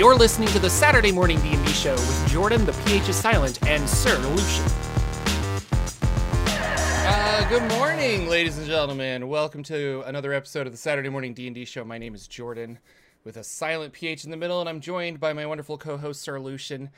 [0.00, 3.86] You're listening to the Saturday Morning D&D Show with Jordan, the PH is silent, and
[3.86, 4.64] Sir Lucian.
[6.42, 9.28] Uh, good morning, ladies and gentlemen.
[9.28, 11.84] Welcome to another episode of the Saturday Morning D&D Show.
[11.84, 12.78] My name is Jordan,
[13.24, 16.40] with a silent PH in the middle, and I'm joined by my wonderful co-host Sir
[16.40, 16.88] Lucian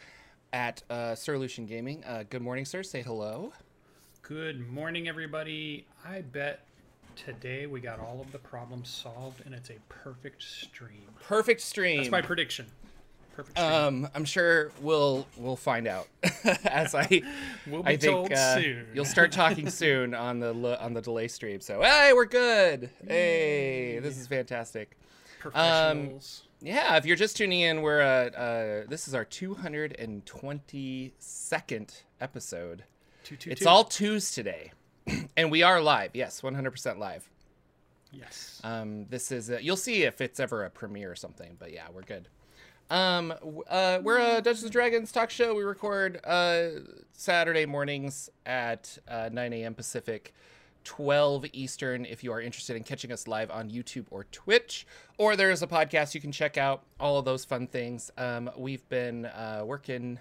[0.53, 2.05] at uh, Sir Lucian Gaming.
[2.05, 2.84] Uh, good morning, sir.
[2.84, 3.53] Say hello.
[4.23, 5.87] Good morning, everybody.
[6.05, 6.61] I bet
[7.16, 11.09] today we got all of the problems solved, and it's a perfect stream.
[11.20, 11.97] Perfect stream.
[11.97, 12.66] That's my prediction.
[13.34, 13.59] Perfect.
[13.59, 16.06] Um, I'm sure we'll we'll find out
[16.64, 17.06] as I
[17.66, 18.86] We'll be I think told uh, soon.
[18.95, 21.60] you'll start talking soon on the on the delay stream.
[21.60, 22.91] So hey, we're good.
[23.06, 24.98] Hey, this is fantastic.
[25.41, 26.42] Professionals.
[26.60, 32.84] Yeah, if you're just tuning in, we're uh, uh this is our 222nd episode.
[33.24, 33.69] Two, two, It's two.
[33.69, 34.72] all twos today,
[35.36, 36.10] and we are live.
[36.14, 37.28] Yes, 100% live.
[38.12, 38.60] yes.
[38.64, 41.86] Um, this is a, you'll see if it's ever a premiere or something, but yeah,
[41.92, 42.28] we're good.
[42.93, 43.33] Um,
[43.71, 45.55] uh, we're a Dungeons and Dragons talk show.
[45.55, 46.67] We record uh,
[47.15, 49.73] Saturday mornings at uh, 9 a.m.
[49.73, 50.35] Pacific,
[50.85, 52.05] 12 Eastern.
[52.05, 55.67] If you are interested in catching us live on YouTube or Twitch, or there's a
[55.67, 56.83] podcast you can check out.
[57.01, 58.11] All of those fun things.
[58.19, 60.19] Um, we've been uh, working.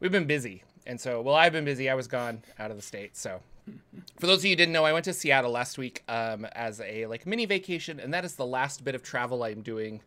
[0.00, 1.88] We've been busy, and so well, I've been busy.
[1.88, 3.38] I was gone out of the state, so
[4.18, 6.80] for those of you who didn't know, I went to Seattle last week um, as
[6.80, 10.00] a like mini vacation, and that is the last bit of travel I'm doing,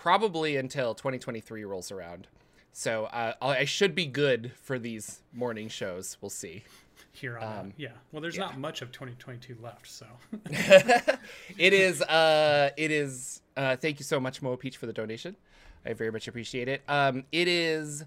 [0.00, 2.26] probably until 2023 rolls around.
[2.72, 6.16] So uh, I'll- should be good for these morning shows.
[6.20, 6.64] We'll see.
[7.12, 7.74] Here on um.
[7.76, 7.88] Yeah.
[8.12, 10.06] Well, there's not much of 2022 left, so.
[11.58, 12.00] It is.
[12.02, 13.42] Uh, it is.
[13.56, 15.36] Uh, thank you so much, Moa Peach, for the donation.
[15.84, 16.82] I very much appreciate it.
[16.88, 18.04] Um, it is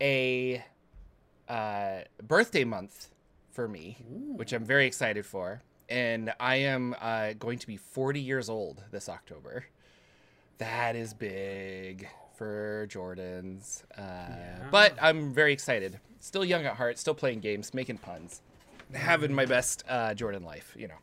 [0.00, 0.62] a
[1.48, 3.10] uh, birthday month
[3.52, 8.20] for me, which I'm very excited for, and I am uh, going to be 40
[8.20, 9.64] years old this October.
[10.58, 15.98] That is big for Jordans, uh, but I'm very excited.
[16.20, 18.40] Still young at heart, still playing games, making puns,
[18.92, 20.94] having my best uh, Jordan life, you know.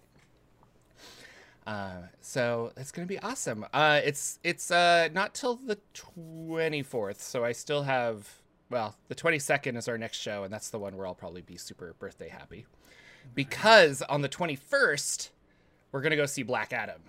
[1.68, 3.66] Uh, so that's gonna be awesome.
[3.74, 8.28] Uh, it's it's uh, not till the twenty fourth, so I still have.
[8.70, 11.42] Well, the twenty second is our next show, and that's the one where I'll probably
[11.42, 12.66] be super birthday happy,
[13.36, 15.32] because on the twenty first,
[15.92, 17.02] we're gonna go see Black Adam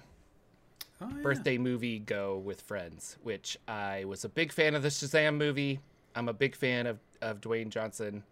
[1.02, 1.22] Oh, yeah.
[1.22, 5.80] birthday movie go with friends, which I was a big fan of the Shazam movie.
[6.14, 8.22] I'm a big fan of of Dwayne Johnson.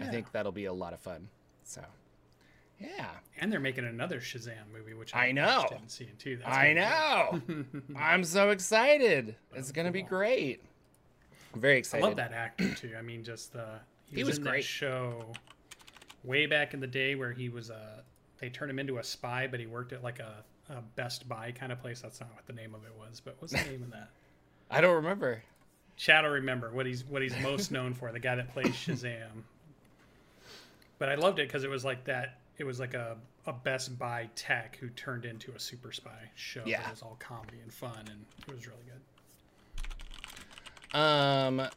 [0.00, 1.28] I think that'll be a lot of fun.
[1.64, 1.82] So,
[2.80, 3.06] yeah.
[3.40, 5.54] And they're making another Shazam movie, which I I'm know.
[5.62, 6.36] interested in seeing too.
[6.36, 7.40] That's I know.
[7.96, 9.34] I'm so excited.
[9.54, 10.62] It's gonna be great.
[11.54, 12.04] I'm very excited.
[12.04, 12.92] I love that actor too.
[12.98, 13.64] I mean, just the
[14.10, 14.64] he, He was, was in great.
[14.64, 15.24] show
[16.24, 18.02] way back in the day where he was a.
[18.38, 21.52] They turned him into a spy, but he worked at like a, a Best Buy
[21.52, 22.00] kind of place.
[22.00, 24.10] That's not what the name of it was, but what's the name of that?
[24.70, 25.42] I don't remember.
[25.96, 29.42] Shadow remember what he's what he's most known for, the guy that plays Shazam.
[30.98, 32.38] But I loved it because it was like that.
[32.58, 36.62] It was like a, a Best Buy tech who turned into a super spy show.
[36.66, 36.84] Yeah.
[36.86, 38.82] It was all comedy and fun, and it was really
[40.92, 40.98] good.
[40.98, 41.68] Um,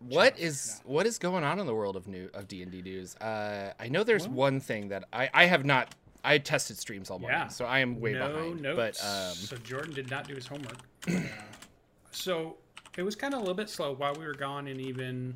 [0.00, 2.82] what is what is going on in the world of new of D and D
[2.82, 3.16] news?
[3.16, 5.94] Uh, I know there's Well- one thing that I I have not.
[6.24, 7.48] I tested streams all morning, Yeah.
[7.48, 8.62] so I am way no behind.
[8.62, 9.00] notes.
[9.00, 10.76] But um, so Jordan did not do his homework.
[11.08, 11.20] Uh,
[12.10, 12.56] so
[12.96, 15.34] it was kind of a little bit slow while we were gone, and even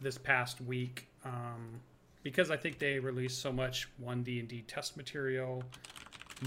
[0.00, 1.80] this past week, um,
[2.22, 5.62] because I think they released so much one D and D test material.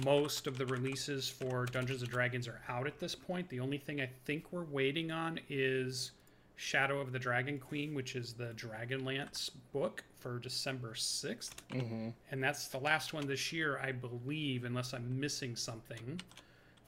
[0.06, 3.50] Most of the releases for Dungeons and Dragons are out at this point.
[3.50, 6.12] The only thing I think we're waiting on is
[6.60, 11.52] Shadow of the Dragon Queen, which is the Dragonlance book for December 6th.
[11.72, 12.10] Mm-hmm.
[12.32, 16.20] And that's the last one this year, I believe, unless I'm missing something,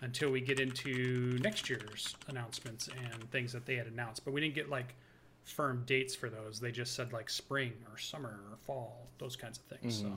[0.01, 4.25] until we get into next year's announcements and things that they had announced.
[4.25, 4.93] But we didn't get like
[5.45, 6.59] firm dates for those.
[6.59, 9.99] They just said like spring or summer or fall, those kinds of things.
[9.99, 10.15] So mm-hmm.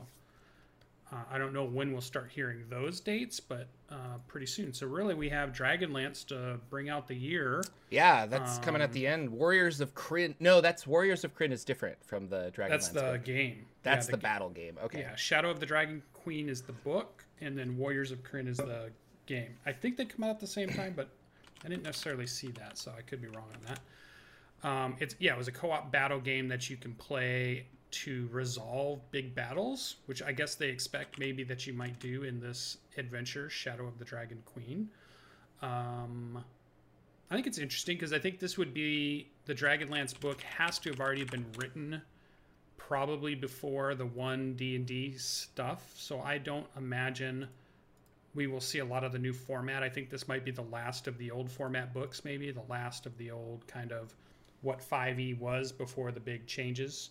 [1.15, 4.73] Uh, I don't know when we'll start hearing those dates, but uh, pretty soon.
[4.73, 7.62] So really, we have Dragonlance to bring out the year.
[7.91, 9.31] yeah, that's coming Um, at the end.
[9.31, 10.35] Warriors of Kryn.
[10.41, 12.69] No, that's Warriors of Kryn is different from the Dragonlance.
[12.71, 13.67] That's the game.
[13.83, 14.77] That's Yeah, the, battle game.
[14.85, 15.00] Okay.
[15.00, 18.56] Yeah, Shadow of the Dragon Queen is the book, and then Warriors of Kryn is
[18.56, 18.91] the
[19.27, 19.56] game.
[19.67, 21.09] I think they come out at the same time, but
[21.65, 23.81] I didn't necessarily see that, so I could be wrong on that.
[24.69, 29.00] Um, it's yeah, it was a co-op battle game that you can play to resolve
[29.11, 33.49] big battles, which I guess they expect maybe that you might do in this adventure,
[33.49, 34.88] Shadow of the Dragon Queen.
[35.62, 36.44] Um,
[37.31, 40.91] I think it's interesting because I think this would be the Dragonlance book has to
[40.91, 42.02] have already been written
[42.76, 45.94] probably before the one D and D stuff.
[45.97, 47.47] So I don't imagine
[48.35, 49.82] we will see a lot of the new format.
[49.82, 53.06] I think this might be the last of the old format books, maybe the last
[53.06, 54.14] of the old kind of
[54.62, 57.11] what 5e was before the big changes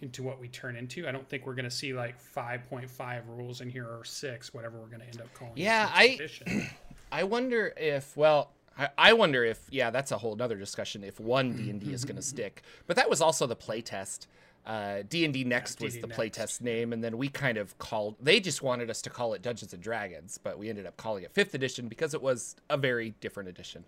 [0.00, 1.08] into what we turn into.
[1.08, 4.78] I don't think we're going to see like 5.5 rules in here or 6, whatever
[4.78, 5.54] we're going to end up calling.
[5.56, 6.18] Yeah, I
[7.12, 11.18] I wonder if well, I, I wonder if yeah, that's a whole other discussion if
[11.18, 12.62] one D&D is going to stick.
[12.86, 14.26] But that was also the playtest.
[14.66, 18.40] Uh, D&D Next yeah, was the playtest name and then we kind of called they
[18.40, 21.32] just wanted us to call it Dungeons and Dragons, but we ended up calling it
[21.32, 23.84] 5th edition because it was a very different edition.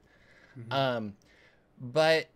[0.57, 0.73] Mm-hmm.
[0.73, 1.15] Um
[1.81, 2.29] but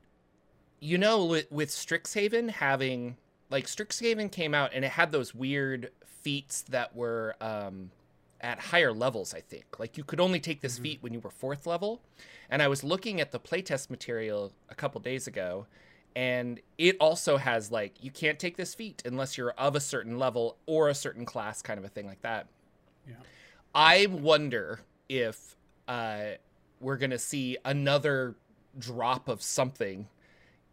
[0.80, 3.16] you know with, with Strixhaven having
[3.52, 7.90] like Strixhaven came out and it had those weird feats that were um,
[8.40, 9.34] at higher levels.
[9.34, 10.82] I think like you could only take this mm-hmm.
[10.82, 12.00] feat when you were fourth level,
[12.50, 15.66] and I was looking at the playtest material a couple days ago,
[16.16, 20.18] and it also has like you can't take this feat unless you're of a certain
[20.18, 22.46] level or a certain class, kind of a thing like that.
[23.06, 23.16] Yeah,
[23.74, 25.56] I wonder if
[25.86, 26.36] uh,
[26.80, 28.34] we're gonna see another
[28.78, 30.08] drop of something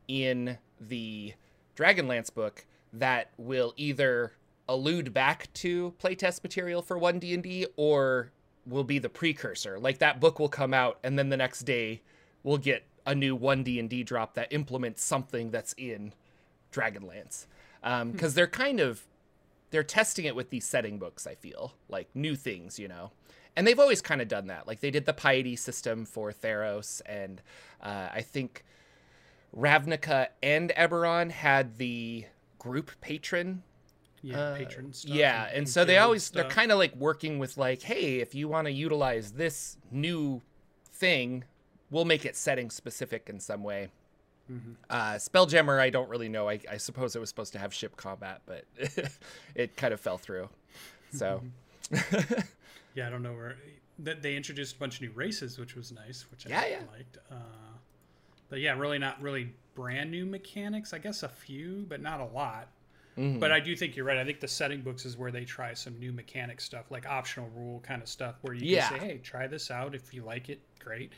[0.07, 1.33] in the
[1.75, 4.33] Dragonlance book that will either
[4.67, 8.31] allude back to playtest material for 1D&D or
[8.65, 9.79] will be the precursor.
[9.79, 12.01] Like that book will come out and then the next day
[12.43, 16.13] we'll get a new 1D&D drop that implements something that's in
[16.71, 17.47] Dragonlance.
[17.83, 19.07] Um, cuz they're kind of
[19.71, 21.73] they're testing it with these setting books, I feel.
[21.87, 23.11] Like new things, you know.
[23.55, 24.67] And they've always kind of done that.
[24.67, 27.41] Like they did the piety system for Theros and
[27.81, 28.63] uh, I think
[29.55, 32.25] Ravnica and Eberron had the
[32.59, 33.63] group patron
[34.21, 35.15] yeah, uh, patron stuff.
[35.15, 36.43] Yeah, and, and so they always stuff.
[36.43, 40.41] they're kind of like working with like, hey, if you want to utilize this new
[40.93, 41.45] thing,
[41.89, 43.89] we'll make it setting specific in some way.
[44.51, 44.71] Mm-hmm.
[44.89, 46.49] Uh, Spelljammer, I don't really know.
[46.49, 48.65] I, I, suppose it was supposed to have ship combat, but
[49.55, 50.49] it kind of fell through.
[51.13, 51.43] So,
[52.95, 53.57] yeah, I don't know where
[53.99, 56.79] that they introduced a bunch of new races, which was nice, which I yeah, yeah.
[56.91, 57.17] liked.
[57.29, 57.35] Uh,
[58.49, 60.93] but yeah, really not really brand new mechanics.
[60.93, 62.67] I guess a few, but not a lot.
[63.17, 63.39] Mm-hmm.
[63.39, 64.17] But I do think you're right.
[64.17, 67.49] I think the setting books is where they try some new mechanic stuff, like optional
[67.55, 68.89] rule kind of stuff, where you yeah.
[68.89, 69.95] can say, "Hey, try this out.
[69.95, 71.11] If you like it, great."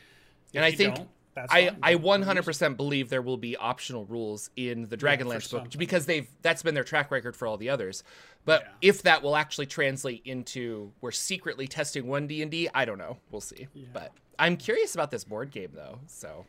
[0.53, 0.97] If and I think
[1.37, 6.05] I I 100% believe there will be optional rules in the Dragonlance yeah, book because
[6.05, 8.03] they've that's been their track record for all the others.
[8.45, 8.89] But yeah.
[8.89, 12.97] if that will actually translate into we're secretly testing one D and D, I don't
[12.97, 13.17] know.
[13.31, 13.67] We'll see.
[13.93, 15.99] But I'm curious about this board game though.
[16.07, 16.45] So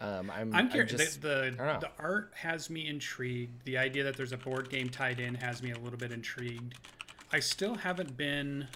[0.00, 0.92] um, I'm, I'm curious.
[0.92, 3.64] I'm just, the the, the, art has me intrigued.
[3.64, 6.74] The idea that there's a board game tied in has me a little bit intrigued.
[7.32, 8.68] I still haven't been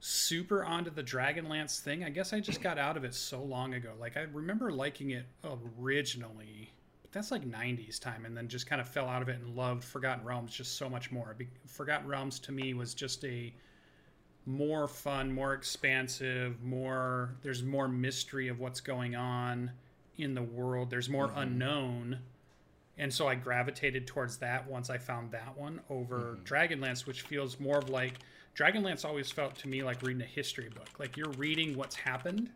[0.00, 2.04] super onto the Dragonlance thing.
[2.04, 3.92] I guess I just got out of it so long ago.
[4.00, 5.26] Like I remember liking it
[5.78, 6.72] originally,
[7.02, 9.54] but that's like 90s time, and then just kind of fell out of it and
[9.54, 11.36] loved Forgotten Realms just so much more.
[11.66, 13.52] Forgotten Realms to me was just a
[14.46, 19.70] more fun, more expansive, more there's more mystery of what's going on
[20.18, 20.90] in the world.
[20.90, 21.38] There's more mm-hmm.
[21.38, 22.18] unknown.
[22.98, 26.42] And so I gravitated towards that once I found that one over mm-hmm.
[26.42, 28.14] Dragonlance, which feels more of like
[28.56, 30.88] Dragonlance always felt to me like reading a history book.
[30.98, 32.50] Like you're reading what's happened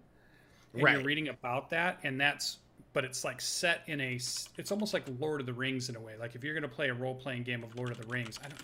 [0.75, 0.95] and right.
[0.95, 1.99] you're reading about that.
[2.03, 2.59] And that's,
[2.93, 4.15] but it's like set in a,
[4.59, 6.15] it's almost like Lord of the Rings in a way.
[6.19, 8.39] Like if you're going to play a role playing game of Lord of the Rings,
[8.45, 8.61] I don't,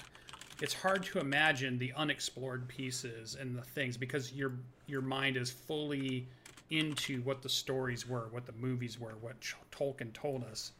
[0.61, 4.55] it's hard to imagine the unexplored pieces and the things because your
[4.87, 6.27] your mind is fully
[6.71, 9.37] into what the stories were, what the movies were, what
[9.71, 10.73] Tolkien told us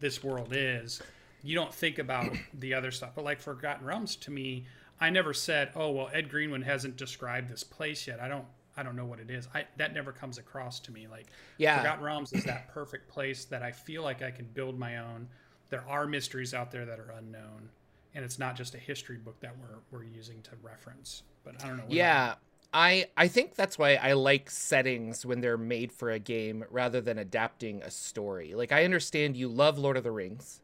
[0.00, 1.00] this world is,
[1.42, 3.12] you don't think about the other stuff.
[3.14, 4.66] But like Forgotten Realms, to me,
[5.00, 8.82] I never said, "Oh, well, Ed Greenwood hasn't described this place yet." I don't, I
[8.82, 9.48] don't know what it is.
[9.54, 11.06] I that never comes across to me.
[11.06, 11.26] Like,
[11.58, 14.98] yeah, Forgotten Realms is that perfect place that I feel like I can build my
[14.98, 15.28] own.
[15.68, 17.68] There are mysteries out there that are unknown,
[18.14, 21.22] and it's not just a history book that we're we're using to reference.
[21.44, 21.84] But I don't know.
[21.88, 22.34] Yeah,
[22.72, 27.00] I I think that's why I like settings when they're made for a game rather
[27.00, 28.54] than adapting a story.
[28.54, 30.60] Like I understand you love Lord of the Rings,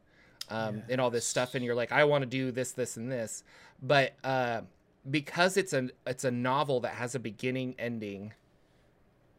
[0.50, 0.84] um, yes.
[0.90, 3.44] and all this stuff, and you're like, I want to do this, this, and this,
[3.82, 4.62] but uh,
[5.10, 8.34] because it's a it's a novel that has a beginning, ending,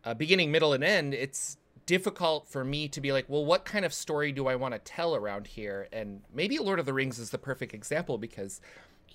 [0.04, 1.14] a beginning, middle, and end.
[1.14, 4.74] It's difficult for me to be like, well, what kind of story do I want
[4.74, 5.88] to tell around here?
[5.92, 8.62] And maybe Lord of the Rings is the perfect example because,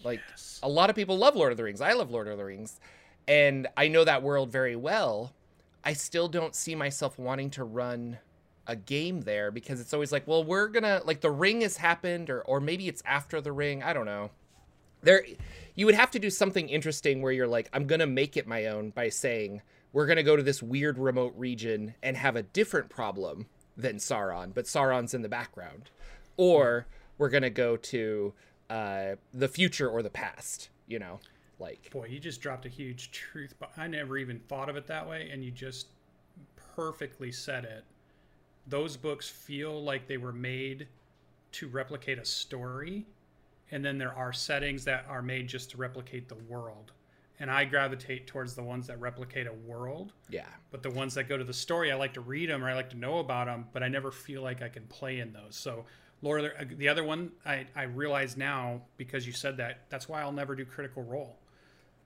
[0.04, 0.60] like, yes.
[0.62, 1.80] a lot of people love Lord of the Rings.
[1.80, 2.78] I love Lord of the Rings
[3.28, 5.34] and I know that world very well,
[5.84, 8.18] I still don't see myself wanting to run
[8.66, 12.30] a game there because it's always like, well, we're gonna like the ring has happened,
[12.30, 13.82] or or maybe it's after the ring.
[13.82, 14.30] I don't know.
[15.02, 15.24] There,
[15.74, 18.66] you would have to do something interesting where you're like, I'm gonna make it my
[18.66, 22.88] own by saying we're gonna go to this weird remote region and have a different
[22.88, 25.90] problem than Sauron, but Sauron's in the background,
[26.36, 26.86] or
[27.18, 28.32] we're gonna go to
[28.70, 30.70] uh, the future or the past.
[30.86, 31.20] You know,
[31.58, 33.54] Like, Boy, you just dropped a huge truth.
[33.58, 35.88] But I never even thought of it that way, and you just
[36.76, 37.84] perfectly said it.
[38.66, 40.88] Those books feel like they were made
[41.52, 43.06] to replicate a story,
[43.70, 46.92] and then there are settings that are made just to replicate the world.
[47.40, 51.28] And I gravitate towards the ones that replicate a world, yeah, but the ones that
[51.28, 53.46] go to the story, I like to read them or I like to know about
[53.46, 55.54] them, but I never feel like I can play in those.
[55.54, 55.84] So,
[56.20, 60.20] Lord, the- the other one I, I realize now because you said that, that's why
[60.20, 61.36] I'll never do Critical Role.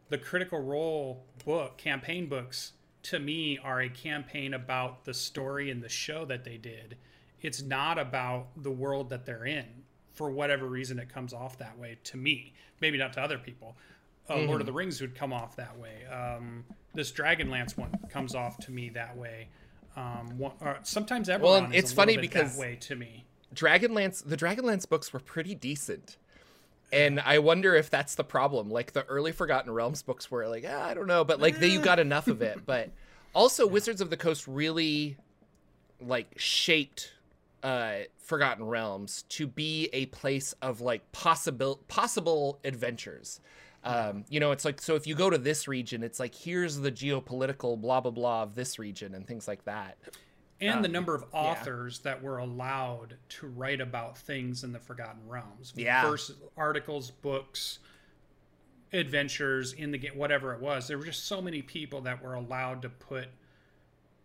[0.08, 2.72] The Critical Role book, campaign books,
[3.04, 6.96] to me are a campaign about the story and the show that they did.
[7.40, 9.66] It's not about the world that they're in.
[10.12, 12.52] For whatever reason, it comes off that way to me.
[12.80, 13.76] Maybe not to other people.
[14.30, 16.04] Uh, Lord of the Rings would come off that way.
[16.06, 19.48] Um, this Dragonlance one comes off to me that way.
[19.96, 23.24] Um, one, or sometimes Eberron Well, it's funny because- that way to me.
[23.54, 26.16] Dragonlance, the Dragonlance books were pretty decent.
[26.92, 28.70] And I wonder if that's the problem.
[28.70, 31.68] Like the early Forgotten Realms books were like, ah, I don't know, but like they
[31.68, 32.66] you got enough of it.
[32.66, 32.90] But
[33.34, 35.16] also Wizards of the Coast really
[36.00, 37.12] like shaped
[37.62, 43.40] uh Forgotten Realms to be a place of like possible possible adventures.
[43.84, 46.78] Um, you know, it's like so if you go to this region, it's like here's
[46.78, 49.96] the geopolitical blah blah blah of this region and things like that.
[50.62, 54.78] And the um, number of authors that were allowed to write about things in the
[54.78, 55.72] Forgotten Realms.
[55.76, 56.08] Yeah.
[56.08, 57.78] Versus articles, books,
[58.92, 60.88] adventures in the game, whatever it was.
[60.88, 63.28] There were just so many people that were allowed to put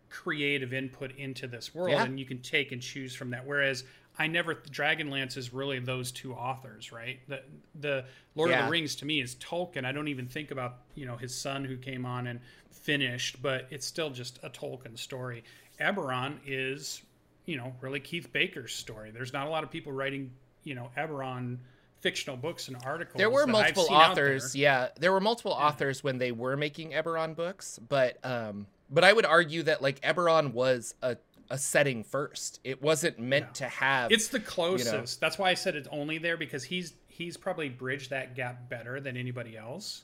[0.10, 2.04] creative input into this world, Yeah.
[2.04, 3.46] and you can take and choose from that.
[3.46, 3.84] Whereas
[4.20, 7.20] I never Dragonlance is really those two authors, right?
[7.28, 7.44] The
[7.80, 9.86] the Lord of the Rings to me is Tolkien.
[9.86, 12.40] I don't even think about you know his son who came on and
[12.72, 15.44] finished, but it's still just a Tolkien story.
[15.80, 17.02] Eberron is
[17.46, 19.12] you know really Keith Baker's story.
[19.12, 20.32] There's not a lot of people writing
[20.64, 21.58] you know Eberron
[22.02, 23.18] fictional books and articles.
[23.18, 24.62] There were multiple authors, there.
[24.62, 24.88] yeah.
[25.00, 29.26] There were multiple authors when they were making Eberron books, but um but I would
[29.26, 31.18] argue that like Eberron was a
[31.50, 32.60] a setting first.
[32.64, 35.20] It wasn't meant to have It's the closest.
[35.20, 39.00] That's why I said it's only there because he's he's probably bridged that gap better
[39.00, 40.04] than anybody else.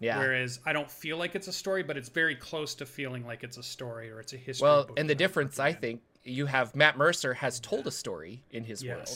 [0.00, 0.18] Yeah.
[0.18, 3.44] Whereas I don't feel like it's a story, but it's very close to feeling like
[3.44, 4.64] it's a story or it's a history.
[4.64, 8.64] Well, and the difference I think you have Matt Mercer has told a story in
[8.64, 9.08] his world.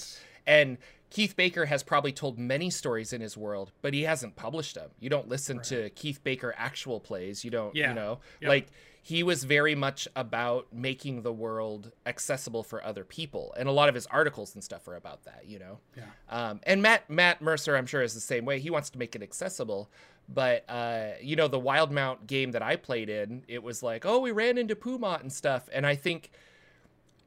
[0.47, 0.79] And
[1.11, 4.91] Keith Baker has probably told many stories in his world, but he hasn't published them.
[5.01, 7.45] You don't listen to Keith Baker actual plays.
[7.45, 7.89] You don't, Yeah.
[7.91, 8.49] you know, Yep.
[8.49, 8.67] like
[9.01, 13.55] he was very much about making the world accessible for other people.
[13.57, 15.79] And a lot of his articles and stuff are about that, you know?
[15.97, 16.05] Yeah.
[16.31, 18.59] Um, and Matt Matt Mercer, I'm sure, is the same way.
[18.61, 19.91] He wants to make it accessible.
[20.29, 24.21] But uh, you know, the Wildemount game that I played in, it was like, oh,
[24.21, 25.69] we ran into Pumat and stuff.
[25.73, 26.31] And I think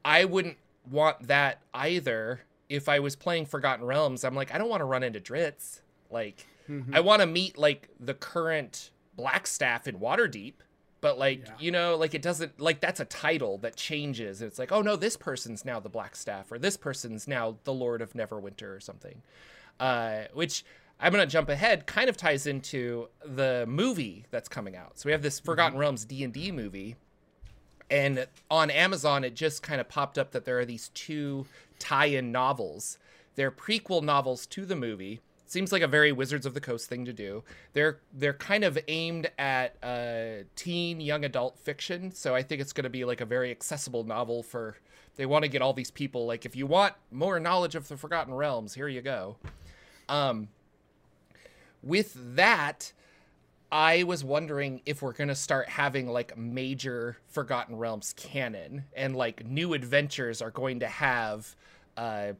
[0.04, 0.56] I wouldn't
[0.90, 4.24] want that either if I was playing Forgotten Realms.
[4.24, 5.80] I'm like, I don't want to run into Drizzt.
[6.10, 6.46] Like,
[6.92, 10.54] I want to meet like the current Blackstaff in Waterdeep.
[11.00, 11.52] But like, Yeah.
[11.60, 14.42] you know, like it doesn't like that's a title that changes.
[14.42, 18.02] It's like, oh no, this person's now the Blackstaff, or this person's now the Lord
[18.02, 19.22] of Neverwinter, or something.
[19.78, 20.64] Uh, which
[21.00, 21.86] I'm gonna jump ahead.
[21.86, 24.98] Kind of ties into the movie that's coming out.
[24.98, 26.96] So we have this Forgotten Realms D and D movie,
[27.90, 31.46] and on Amazon, it just kind of popped up that there are these two
[31.78, 32.98] tie-in novels.
[33.36, 35.20] They're prequel novels to the movie.
[35.46, 37.42] Seems like a very Wizards of the Coast thing to do.
[37.72, 42.12] They're they're kind of aimed at uh, teen, young adult fiction.
[42.12, 44.76] So I think it's going to be like a very accessible novel for.
[45.16, 47.96] They want to get all these people like if you want more knowledge of the
[47.96, 49.36] Forgotten Realms, here you go.
[50.08, 50.48] Um,
[51.82, 52.92] with that,
[53.70, 59.46] I was wondering if we're gonna start having like major Forgotten Realms canon and like
[59.46, 61.54] new adventures are going to have
[61.96, 62.32] uh,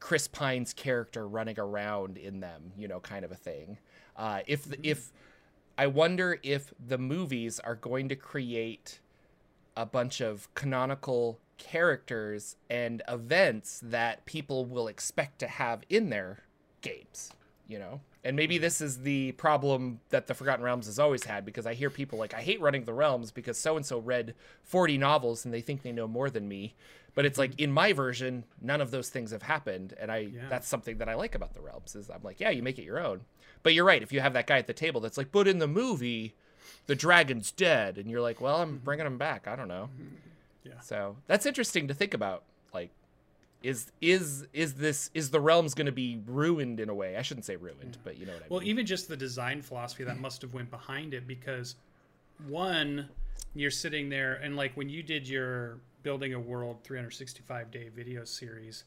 [0.00, 3.78] Chris Pine's character running around in them, you know, kind of a thing.
[4.16, 5.12] Uh, if if
[5.78, 8.98] I wonder if the movies are going to create
[9.76, 16.40] a bunch of canonical characters and events that people will expect to have in their
[16.80, 17.32] games,
[17.68, 18.00] you know?
[18.24, 21.74] And maybe this is the problem that the Forgotten Realms has always had because I
[21.74, 25.44] hear people like, I hate running the realms because so and so read 40 novels
[25.44, 26.74] and they think they know more than me.
[27.14, 29.94] But it's like in my version, none of those things have happened.
[30.00, 30.48] And I Yeah.
[30.48, 32.84] that's something that I like about the realms is I'm like, yeah, you make it
[32.84, 33.22] your own.
[33.62, 35.58] But you're right, if you have that guy at the table that's like, but in
[35.58, 36.34] the movie,
[36.86, 38.84] the dragon's dead, and you're like, well, I'm mm-hmm.
[38.84, 39.46] bringing him back.
[39.46, 39.88] I don't know.
[39.94, 40.14] Mm-hmm.
[40.64, 40.80] Yeah.
[40.80, 42.44] So that's interesting to think about.
[43.62, 47.16] Is is is this is the realms going to be ruined in a way?
[47.16, 48.66] I shouldn't say ruined, but you know what I Well, mean.
[48.66, 51.76] Well, even just the design philosophy that must have went behind it because
[52.48, 53.08] one,
[53.54, 58.24] you're sitting there and like when you did your building a world 365 day video
[58.24, 58.84] series,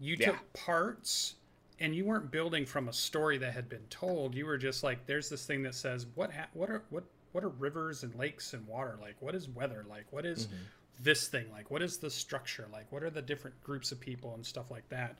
[0.00, 0.26] you Yeah.
[0.32, 1.34] took parts
[1.78, 4.34] and you weren't building from a story that had been told.
[4.34, 7.44] You were just like, there's this thing that says what ha- what are what what
[7.44, 9.14] are rivers and lakes and water like?
[9.20, 10.06] What is weather like?
[10.10, 10.56] What is Mm-hmm.
[11.02, 11.70] This thing like?
[11.70, 12.90] What is the structure like?
[12.90, 15.16] What are the different groups of people and stuff like that?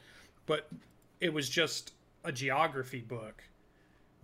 [0.47, 0.69] But
[1.21, 1.93] it was just
[2.25, 3.43] a geography book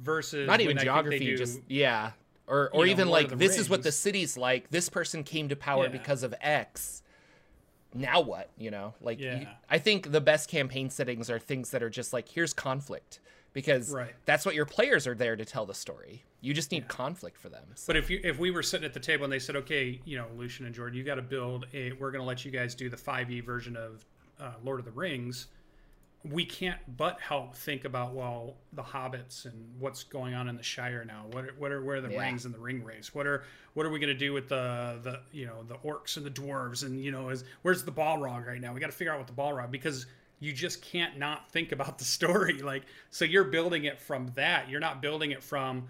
[0.01, 2.13] versus Not even when I think they geography, do- just yeah.
[2.49, 4.71] Or or know, even like this is what the city's like.
[4.71, 5.89] This person came to power Yeah.
[5.91, 7.03] because of X.
[7.95, 8.51] Now what?
[8.59, 12.13] You know, like you- I think the best campaign settings are things that are just
[12.13, 13.21] like here's conflict
[13.57, 14.15] because Right.
[14.27, 16.23] that's what your players are there to tell the story.
[16.43, 17.65] You just need conflict for them.
[17.75, 19.99] So- But if you if we were sitting at the table and they said, okay,
[20.05, 22.51] you know, Lucian and Jordan, you got to build a, we're going to let you
[22.51, 24.05] guys do the 5e version of
[24.39, 25.47] uh, Lord of the Rings.
[26.23, 30.63] We can't but help think about well the hobbits and what's going on in the
[30.63, 31.25] Shire now.
[31.31, 32.21] What are, what are where are the Yeah.
[32.21, 33.15] rings and the Ringwraiths?
[33.15, 36.19] What are what are we going to do with the the you know the orcs
[36.19, 38.75] and the dwarves and you know is where's the Balrog right now?
[38.75, 40.05] We got to figure out what the Balrog because
[40.39, 42.61] you just can't not think about the story.
[42.63, 44.69] Like so you're building it from that.
[44.69, 45.89] You're not building it from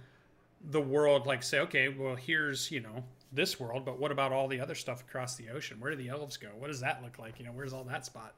[0.71, 4.49] the world like say okay well here's you know this world but what about all
[4.49, 5.79] the other stuff across the ocean?
[5.81, 6.49] Where do the elves go?
[6.59, 7.39] What does that look like?
[7.39, 8.35] You know where's all that spot?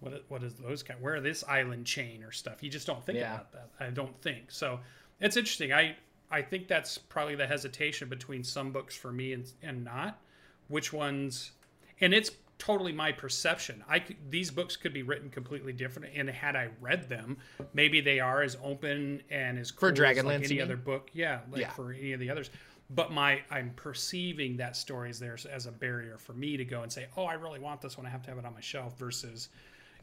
[0.00, 2.62] What what is those kind where this island chain or stuff?
[2.62, 3.34] You just don't think Yeah.
[3.34, 4.50] about that i don't think.
[4.50, 4.80] So
[5.20, 5.72] it's interesting.
[5.72, 5.96] I
[6.30, 10.20] i think that's probably the hesitation between some books for me and and not.
[10.68, 11.52] Which ones
[12.00, 13.84] and it's totally my perception.
[13.88, 17.36] I could, these books could be written completely different and had i read them
[17.74, 21.10] maybe they are as open and as For cool as, Dragonlance, like any other book.
[21.12, 21.70] Yeah like Yeah.
[21.70, 22.50] for any of the others.
[22.90, 26.82] But my i'm perceiving that story is there as a barrier for me to go
[26.82, 28.06] and say oh i really want this one.
[28.06, 29.48] I have to have it on my shelf versus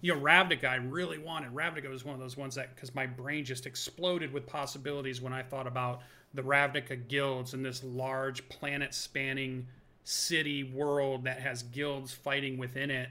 [0.01, 1.53] you know ravnica i really wanted.
[1.53, 5.33] Ravnica was one of those ones that because my brain just exploded with possibilities when
[5.33, 6.01] i thought about
[6.35, 9.65] the ravnica guilds and this large planet spanning
[10.03, 13.09] city world that has guilds fighting within it.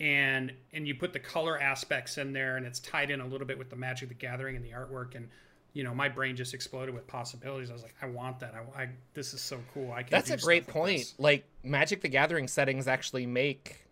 [0.00, 3.46] And and you put the color aspects in there and it's tied in a little
[3.46, 5.14] bit with the magic the gathering and the artwork.
[5.14, 5.28] And
[5.72, 7.70] you know my brain just exploded with possibilities.
[7.70, 8.54] I was like i want that.
[8.54, 9.92] I, I this is so cool.
[9.92, 10.98] I can That's a great point.
[10.98, 11.14] this.
[11.18, 13.86] Like Magic the Gathering settings actually make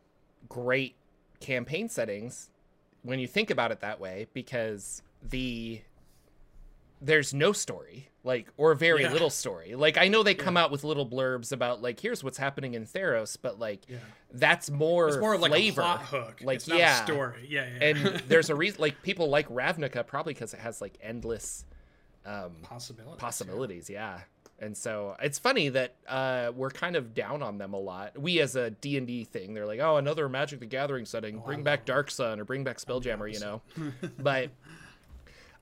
[0.49, 0.97] great
[1.40, 2.51] campaign settings
[3.03, 5.81] when you think about it that way because the
[7.05, 9.12] there's no story like or very Yeah.
[9.12, 9.75] little story.
[9.75, 12.87] Like i know they come out with little blurbs about like here's what's happening in
[12.87, 13.97] theros but like Yeah.
[14.33, 15.81] that's more it's more like flavor.
[15.81, 16.41] a plot hook.
[16.43, 17.05] Like yeah.
[17.05, 17.47] story.
[17.49, 17.85] Yeah, yeah.
[17.88, 21.65] and there's a reason like people like ravnica probably because it has like endless
[22.25, 24.21] um possibilities possibilities yeah.
[24.61, 28.17] And so it's funny that uh, we're kind of down on them a lot.
[28.17, 31.38] We as a d&d thing they're like oh another magic the gathering setting.
[31.38, 33.62] Oh, bring back dark sun or bring back spelljammer you know?
[34.21, 34.51] But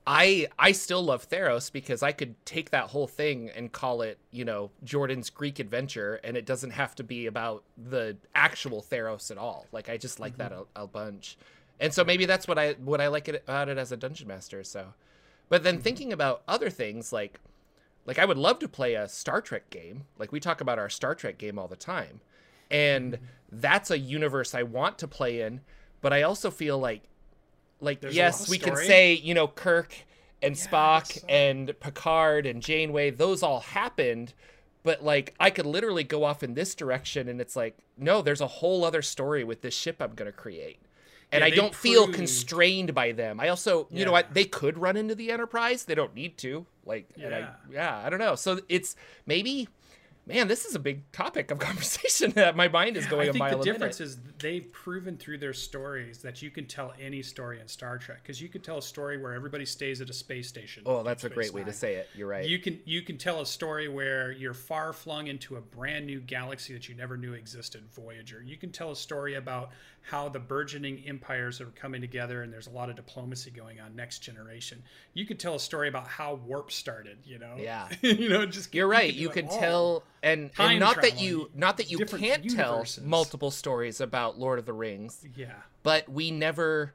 [0.07, 4.17] i i still love theros because i could take that whole thing and call it
[4.31, 9.31] you know jordan's greek adventure and it doesn't have to be about the actual theros
[9.31, 9.67] at all.
[9.71, 10.63] Like i just like that mm-hmm.
[10.75, 11.37] a, a bunch.
[11.79, 14.27] And so maybe that's what i what i like it about it as a dungeon
[14.27, 14.93] master so.
[15.49, 15.83] But then mm-hmm.
[15.83, 17.39] thinking about other things like
[18.05, 20.05] like I would love to play a Star Trek game.
[20.17, 22.21] Like we talk about our Star Trek game all the time.
[22.69, 23.25] And mm-hmm.
[23.51, 25.61] that's a universe I want to play in,
[26.01, 27.03] but I also feel like
[27.81, 29.93] like There's yes, we can say, you know, Kirk
[30.41, 34.33] and Spock and Picard and Janeway, those all happened,
[34.83, 38.41] but like I could literally go off in this direction and it's like, no, there's
[38.41, 40.79] a whole other story with this ship I'm going to create.
[41.31, 43.39] And Yeah, I don't feel constrained by them.
[43.39, 45.85] I also, you know what, they could run into the Enterprise.
[45.85, 46.65] They don't need to.
[46.85, 47.53] Like, and I, Yeah.
[47.71, 48.35] yeah, I don't know.
[48.35, 49.69] So it's maybe,
[50.33, 53.33] man, this is a big topic of conversation that my mind is going I a
[53.33, 54.09] think a mile the difference minute.
[54.11, 58.19] is they've proven through their stories that you can tell any story in Star Trek
[58.23, 60.83] because you could tell a story where everybody stays at a space station.
[60.85, 62.09] Oh, that's a Space great way to say it.
[62.15, 62.45] You're right.
[62.45, 66.19] You can you can tell a story where you're far flung into a brand new
[66.21, 68.41] galaxy that you never knew existed, Voyager.
[68.43, 69.71] You can tell a story about
[70.03, 73.95] how the burgeoning empires are coming together and there's a lot of diplomacy going on.
[73.95, 74.81] Next generation.
[75.13, 77.19] You could tell a story about how warp started.
[77.23, 77.55] You know.
[77.57, 77.87] Yeah.
[78.01, 79.11] you know, just You're right.
[79.11, 79.59] could You do can it all.
[79.59, 84.57] tell, and, and not that you, not that you can't tell multiple stories about Lord
[84.59, 85.53] of the Rings, Yeah.
[85.83, 86.93] but we never.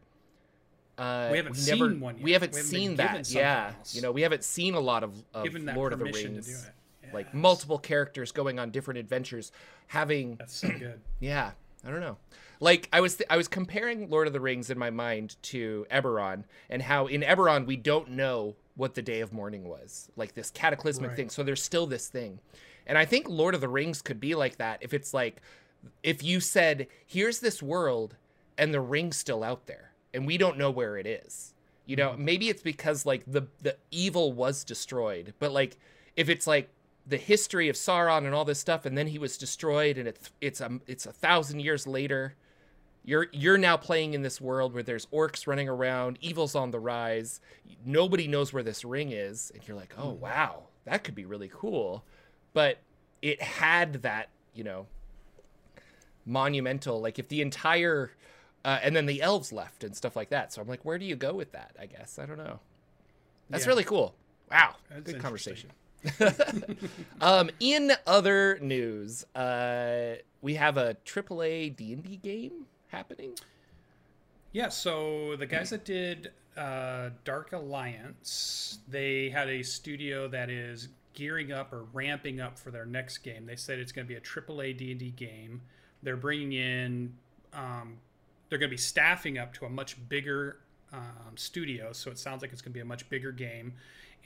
[0.99, 2.25] Uh, We haven't seen one yet.
[2.25, 3.31] We haven't We haven't seen that.
[3.31, 3.95] Yeah, else.
[3.95, 6.47] you know, we haven't seen a lot of, of Lord of the Rings.
[6.47, 7.15] to do it.
[7.15, 9.53] Like multiple characters going on different adventures,
[9.87, 11.01] having That's so good.
[11.21, 11.53] Yeah,
[11.87, 12.17] I don't know.
[12.59, 15.87] Like I was, th- I was comparing Lord of the Rings in my mind to
[15.91, 20.35] Eberron, and how in Eberron we don't know what the Day of Mourning was, like
[20.35, 21.17] this cataclysmic Right.
[21.17, 21.31] thing.
[21.31, 22.41] So there's still this thing,
[22.87, 25.43] and I think Lord of the Rings could be like that if it's like,
[26.03, 28.17] if you said, "Here's this world,
[28.59, 31.53] and the ring's still out there, and we don't know where it is."
[31.85, 32.25] You know, mm-hmm.
[32.25, 35.77] maybe it's because like the the evil was destroyed, but like
[36.17, 36.71] if it's like
[37.09, 40.31] the history of Sauron and all this stuff, and then he was destroyed, and it's
[40.41, 42.35] it's a it's a thousand years later.
[43.05, 46.81] you're you're now playing in this world where there's orcs running around, evil's on the
[46.81, 47.41] rise.
[47.85, 50.65] Nobody knows where this ring is, and you're like, "Oh, wow.
[50.85, 52.05] That could be really cool."
[52.53, 52.79] But
[53.23, 54.87] it had that, you know,
[56.25, 58.11] monumental like if the entire
[58.65, 60.53] uh, and then the elves left and stuff like that.
[60.53, 61.71] So I'm like, where do you go with that?
[61.81, 62.59] I guess I don't know.
[63.49, 63.69] That's Yeah.
[63.69, 64.15] really cool.
[64.51, 65.71] Wow, That's good conversation.
[67.21, 73.33] um, in other news, uh, we have a AAA D and D game happening.
[74.53, 80.89] Yeah, so the guys that did uh, Dark Alliance, they had a studio that is
[81.13, 83.47] gearing up or ramping up for their next game.
[83.47, 85.61] They said it's going to be a AAA D&D game.
[86.03, 87.15] They're bringing in,
[87.53, 87.99] um,
[88.49, 90.59] they're going to be staffing up to a much bigger
[90.93, 93.75] um, studio, so it sounds like it's going to be a much bigger game.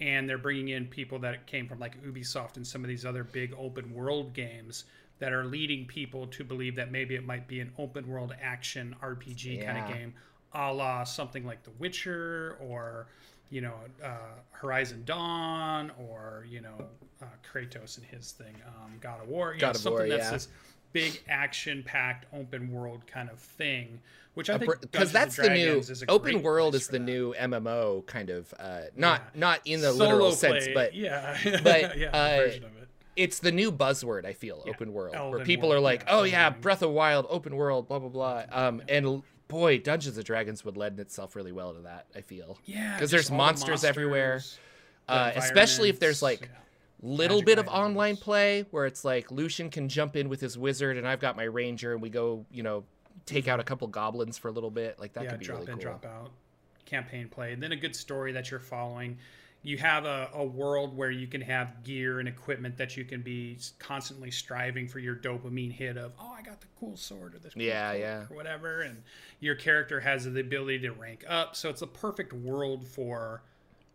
[0.01, 3.23] And they're bringing in people that came from like Ubisoft and some of these other
[3.25, 4.85] big open world games
[5.19, 8.97] that are leading people to believe that maybe it might be an open world action
[9.03, 10.15] RPG kind of game,
[10.55, 13.09] a la something like The Witcher or
[13.51, 16.87] you know uh, Horizon Dawn or you know
[17.23, 19.53] uh, Kratos and his thing, um, God of War.
[19.55, 20.31] You God know, of something War, that's yeah.
[20.31, 20.49] this
[20.93, 24.01] big action-packed open world kind of thing,
[24.35, 26.99] which I think because that's the new open world is the that.
[27.01, 29.41] new MMO kind of uh, not Yeah.
[29.41, 32.65] not in the Solo literal sense, but yeah, but, yeah, uh, it.
[33.17, 36.17] it's the new buzzword I feel open world where people world, are like, yeah, oh
[36.19, 36.61] Elden yeah, Ring.
[36.61, 38.45] Breath of Wild, open world, blah blah blah.
[38.51, 42.07] Um, and boy, Dungeons and Dragons would lend itself really well to that.
[42.15, 44.41] I feel yeah, because there's the monsters everywhere.
[45.09, 46.70] the uh, especially if there's like environments,
[47.03, 50.59] little Magic bit of online play where it's like Lucian can jump in with his
[50.59, 52.85] wizard and I've got my ranger and we go, you know,
[53.27, 54.99] take out a couple goblins for a little bit.
[54.99, 55.83] Like that yeah, could be drop really in, cool.
[55.83, 56.31] drop out,
[56.85, 59.19] campaign play, and then a good story that you're following.
[59.63, 63.21] You have a, a world where you can have gear and equipment that you can
[63.21, 67.39] be constantly striving for your dopamine hit of, oh, I got the cool sword or
[67.41, 68.25] this cool Yeah, yeah.
[68.31, 69.03] or whatever, and
[69.41, 71.57] your character has the ability to rank up.
[71.57, 73.43] So it's a perfect world for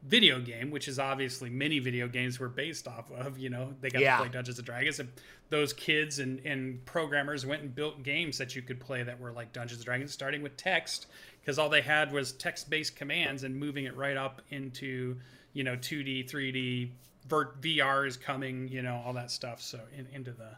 [0.07, 3.37] video game, which is obviously many video games were based off of.
[3.37, 4.17] You know, they got Yeah.
[4.17, 5.09] to play Dungeons and Dragons, and
[5.49, 9.31] those kids and, and programmers went and built games that you could play that were
[9.31, 11.07] like Dungeons and Dragons, starting with text,
[11.41, 15.17] because all they had was text-based commands and moving it right up into
[15.53, 16.91] you know 2D, 3D,
[17.27, 19.61] VR is coming, you know, all that stuff.
[19.61, 20.49] So in, into the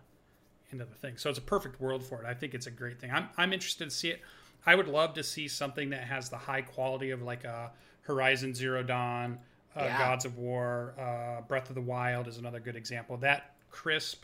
[0.72, 1.16] into the thing.
[1.16, 2.26] So it's a perfect world for it.
[2.28, 3.10] I think it's a great thing.
[3.10, 4.20] I'm, I'm interested to see it.
[4.66, 7.72] I would love to see something that has the high quality of like a
[8.08, 9.38] Horizon Zero Dawn,
[9.76, 9.98] uh, Yeah.
[9.98, 13.18] Gods of War, uh, Breath of the Wild is another good example.
[13.18, 14.24] That crisp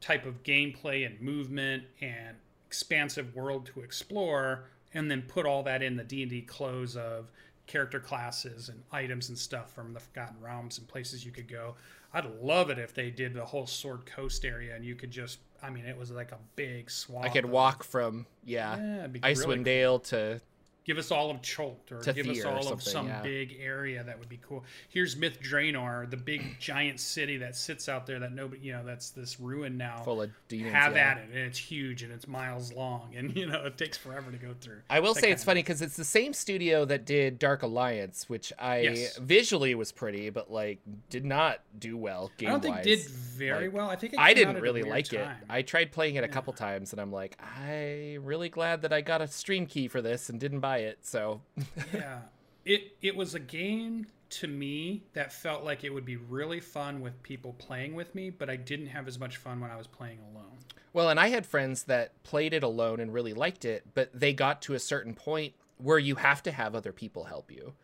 [0.00, 5.82] type of gameplay and movement and expansive world to explore, and then put all that
[5.82, 7.32] in the D and D close of
[7.66, 11.74] character classes and items and stuff from the Forgotten Realms and places you could go.
[12.14, 15.40] I'd love it if they did the whole Sword Coast area and you could just,
[15.62, 17.24] I mean, it was like a big swath.
[17.26, 19.64] I could of- walk from yeah, Yeah, it'd really Icewind cool.
[19.64, 20.40] Dale to
[20.88, 23.20] Give us all of Chult or give us all of some yeah.
[23.20, 24.64] big area that would be cool.
[24.88, 28.82] Here's Myth Drannor, the big giant city that sits out there that nobody, you know,
[28.82, 29.98] that's this ruin now.
[29.98, 30.72] full of demons.
[30.72, 31.10] Have yeah.
[31.10, 34.30] at it, and it's huge and it's miles long, and you know it takes forever
[34.30, 34.78] to go through.
[34.88, 38.26] I will That say it's funny because it's the same studio that did Dark Alliance,
[38.30, 39.18] which I Yes.
[39.18, 40.78] visually was pretty, but like
[41.10, 43.90] did not do well I game don't think did very Like, well.
[43.90, 45.28] I think it I didn't really like it.
[45.50, 49.02] I tried playing it a couple times, and I'm like, I'm really glad that I
[49.02, 50.98] got a stream key for this and didn't buy it.
[51.02, 51.40] So
[51.94, 52.20] yeah
[52.64, 57.00] it it was a game to me that felt like it would be really fun
[57.00, 59.86] with people playing with me but i didn't have as much fun when i was
[59.86, 60.58] playing alone
[60.92, 64.32] Well, and I had friends that played it alone and really liked it, but they
[64.32, 67.74] got to a certain point where you have to have other people help you.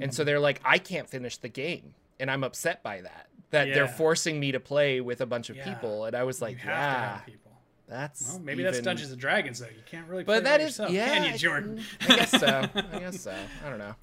[0.00, 0.14] And Hmm.
[0.16, 1.94] so they're like, I can't finish the game.
[2.18, 3.26] And I'm upset by that.
[3.50, 5.64] That they're forcing me to play with a bunch of Yeah.
[5.64, 6.04] people.
[6.06, 7.18] And I was like, you have to yeah,
[7.92, 8.30] that's.
[8.30, 11.14] well maybe that's dungeons and dragons though you can't really But that by yourself, yeah.
[11.14, 12.68] can you jordan I guess so.
[12.74, 13.34] I guess so.
[13.64, 13.94] I don't know.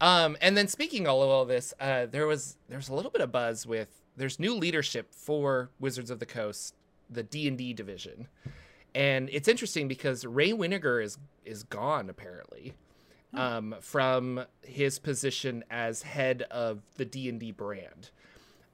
[0.00, 3.20] Um, and then speaking all of all this, uh, there was there's a little bit
[3.20, 6.74] of buzz with there's new leadership for Wizards of the Coast,
[7.10, 8.28] the D and D division,
[8.94, 12.74] and it's interesting because Ray Winninger is is gone apparently
[13.34, 18.10] um, from his position as head of the D and D brand.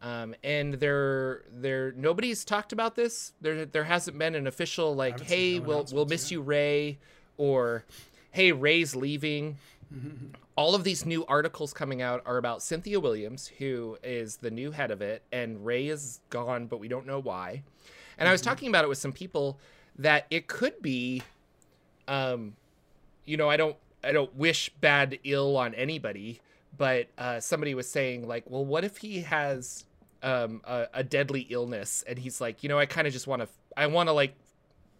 [0.02, 3.32] Um, and there, there, nobody's talked about this.
[3.40, 6.98] There, there hasn't been an official like, "Hey, no we'll we'll miss you, Ray,"
[7.38, 7.84] or
[8.30, 9.56] "Hey, Ray's leaving."
[10.56, 14.70] All of these new articles coming out are about Cynthia Williams, who is the new
[14.70, 17.62] head of it, and Ray is gone, but we don't know why.
[18.18, 19.58] And I was talking about it with some people
[19.98, 21.22] that it could be,
[22.08, 22.54] um,
[23.26, 26.40] you know, I don't, I don't wish bad ill on anybody,
[26.76, 29.84] but uh, somebody was saying like, well, what if he has
[30.22, 33.42] um, a, a deadly illness, and he's like, you know, I kind of just want
[33.42, 34.34] to, I want to like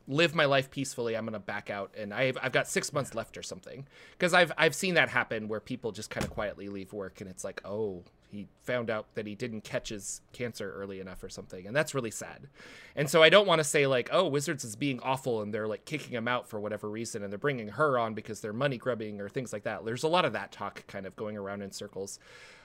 [0.08, 1.16] live my life peacefully.
[1.16, 3.86] I'm gonna back out, and I've I've got six months left or something.
[4.12, 7.28] Because I've I've seen that happen where people just kind of quietly leave work, and
[7.28, 11.28] it's like, oh, he found out that he didn't catch his cancer early enough or
[11.28, 12.48] something, and that's really sad.
[12.94, 15.68] And so I don't want to say like, oh, Wizards is being awful, and they're
[15.68, 18.78] like kicking him out for whatever reason, and they're bringing her on because they're money
[18.78, 19.84] grubbing or things like that.
[19.84, 22.18] There's a lot of that talk kind of going around in circles.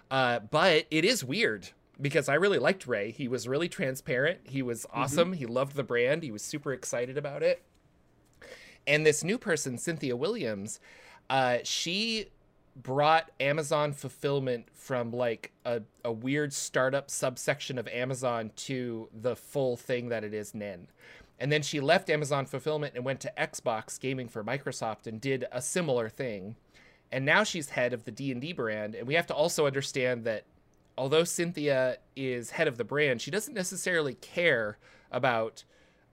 [0.09, 3.11] Uh, but it is weird because I really liked Ray.
[3.11, 4.39] He was really transparent.
[4.43, 5.29] He was awesome.
[5.31, 5.39] Mm-hmm.
[5.39, 6.23] He loved the brand.
[6.23, 7.63] He was super excited about it.
[8.87, 10.79] And this new person, Cynthia Williams,
[11.29, 12.27] uh, she
[12.75, 19.77] brought Amazon fulfillment from like a, a weird startup subsection of Amazon to the full
[19.77, 20.87] thing that it is Nen.
[21.39, 25.45] And then she left Amazon fulfillment and went to Xbox gaming for Microsoft and did
[25.51, 26.55] a similar thing.
[27.11, 30.45] And now she's head of the D&D brand and we have to also understand that
[30.97, 34.77] although Cynthia is head of the brand, she doesn't necessarily care
[35.11, 35.63] about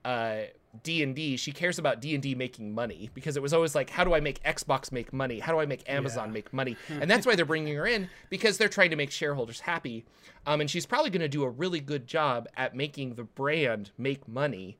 [0.05, 0.41] uh,
[0.83, 1.37] D&D.
[1.37, 4.41] She cares about D&D making money because it was always like, how do I make
[4.43, 5.39] Xbox make money?
[5.39, 6.33] How do I make Amazon yeah.
[6.33, 6.77] make money?
[6.89, 10.05] And that's why they're bringing her in because they're trying to make shareholders happy.
[10.45, 13.91] Um, and she's probably going to do a really good job at making the brand
[13.97, 14.77] make money.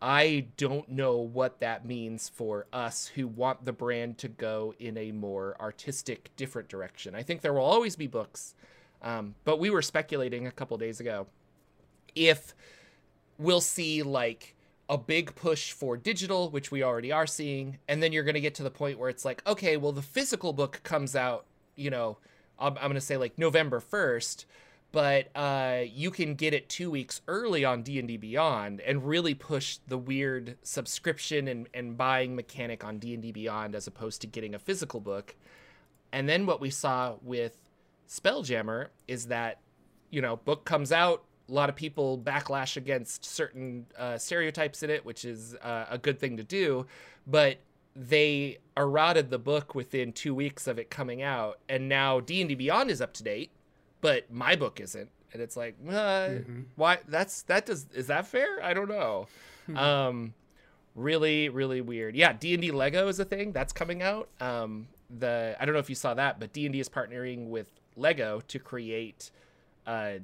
[0.00, 4.96] I don't know what that means for us who want the brand to go in
[4.98, 7.14] a more artistic, different direction.
[7.14, 8.54] I think there will always be books
[9.02, 11.26] um, but we were speculating a couple days ago
[12.14, 12.54] if
[13.38, 14.54] we'll see like
[14.88, 18.40] a big push for digital, which we already are seeing, and then you're going to
[18.40, 21.90] get to the point where it's like, okay, well, the physical book comes out, you
[21.90, 22.18] know,
[22.58, 24.44] I'm, I'm going to say like November 1st,
[24.92, 29.78] but uh, you can get it two weeks early on D&D Beyond and really push
[29.88, 34.58] the weird subscription and, and buying mechanic on D&D Beyond as opposed to getting a
[34.58, 35.34] physical book.
[36.12, 37.56] And then what we saw with
[38.12, 39.60] Spelljammer is that,
[40.10, 44.90] you know, book comes out, a lot of people backlash against certain uh, stereotypes in
[44.90, 46.86] it, which is uh, a good thing to do,
[47.26, 47.56] but
[47.96, 52.48] they eroded the book within two weeks of it coming out, and now D and
[52.48, 53.50] D Beyond is up to date,
[54.02, 56.60] but my book isn't, and it's like, uh, mm-hmm.
[56.76, 56.98] why?
[57.08, 58.62] That's that does is that fair?
[58.62, 59.26] I don't know.
[59.74, 60.34] um,
[60.94, 62.14] really, really weird.
[62.14, 64.28] Yeah, D and D Lego is a thing that's coming out.
[64.40, 67.48] Um, the I don't know if you saw that, but D and D is partnering
[67.48, 69.30] with Lego to create
[69.86, 70.14] uh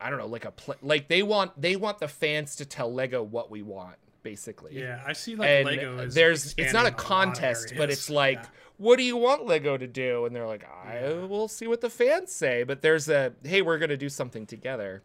[0.00, 2.92] I don't know, like a pl- like they want they want the fans to tell
[2.92, 4.78] Lego what we want basically.
[4.78, 8.38] Yeah, I see like and Lego there's it's not a contest, a but it's like
[8.38, 8.48] yeah.
[8.76, 10.26] what do you want Lego to do?
[10.26, 11.24] And they're like, I yeah.
[11.24, 14.44] will see what the fans say, but there's a hey, we're going to do something
[14.44, 15.02] together.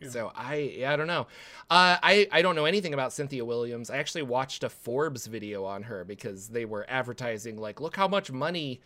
[0.00, 0.08] Yeah.
[0.08, 1.26] So I yeah, I don't know.
[1.70, 3.90] Uh, I I don't know anything about Cynthia Williams.
[3.90, 8.08] I actually watched a Forbes video on her because they were advertising like, look how
[8.08, 8.80] much money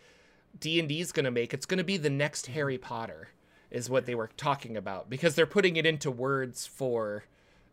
[0.59, 1.53] D&D is going to make.
[1.53, 3.29] It's going to be the next Harry Potter
[3.71, 7.23] is what they were talking about because they're putting it into words for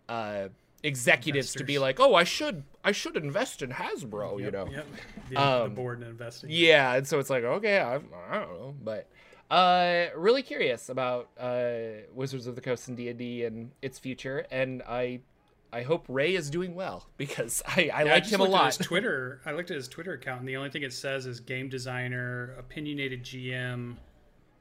[0.09, 0.49] uh,
[0.83, 1.61] executives Investors.
[1.61, 4.67] to be like, "Oh, I should I should invest in Hasbro," yep, you know.
[4.71, 4.87] Yep.
[5.29, 6.51] The, um, the board and investing.
[6.51, 9.09] Yeah, and so it's like, okay, I, I don't know, but
[9.51, 11.73] uh, really curious about uh,
[12.15, 15.21] Wizards of the Coast and D&D and its future and I
[15.73, 18.77] I hope Ray is doing well because I, I yeah, liked I him a lot.
[18.77, 21.41] his Twitter, I looked at his Twitter account, and the only thing it says is
[21.41, 23.97] game designer, opinionated GM,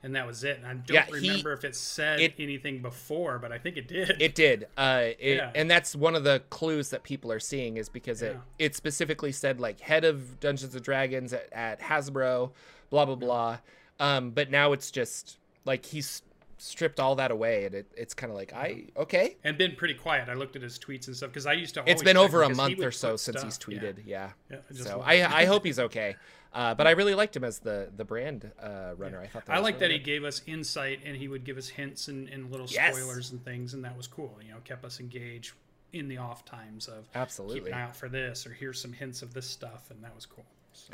[0.02, 0.58] and that was it.
[0.58, 3.78] And I don't yeah, remember he, if it said it, anything before, but I think
[3.78, 4.22] it did.
[4.22, 4.68] It did.
[4.78, 5.52] Uh, it, yeah.
[5.56, 9.32] And that's one of the clues that people are seeing is because it it specifically
[9.32, 12.52] said like head of Dungeons and Dragons at, at Hasbro,
[12.90, 13.58] blah blah blah.
[14.00, 16.22] Um, but now it's just like he's
[16.60, 19.38] stripped all that away, and it, it's kind of like I okay.
[19.44, 20.30] And been pretty quiet.
[20.30, 21.84] I looked at his tweets and stuff because I used to.
[21.86, 23.44] It's been over a month or so since stuff.
[23.44, 24.04] he's tweeted.
[24.06, 24.32] Yeah.
[24.50, 24.58] yeah.
[24.72, 26.16] yeah so I I hope he's okay.
[26.52, 29.20] Uh, but I really liked him as the the brand uh, runner.
[29.22, 29.24] Yeah.
[29.24, 29.92] I thought I like really that good.
[29.92, 33.32] he gave us insight and he would give us hints and, and little spoilers yes.
[33.32, 34.38] and things, and that was cool.
[34.44, 35.54] You know, kept us engaged
[35.94, 38.94] in the off times of absolutely keep an eye out for this or here's some
[38.94, 40.46] hints of this stuff, and that was cool.
[40.74, 40.94] So.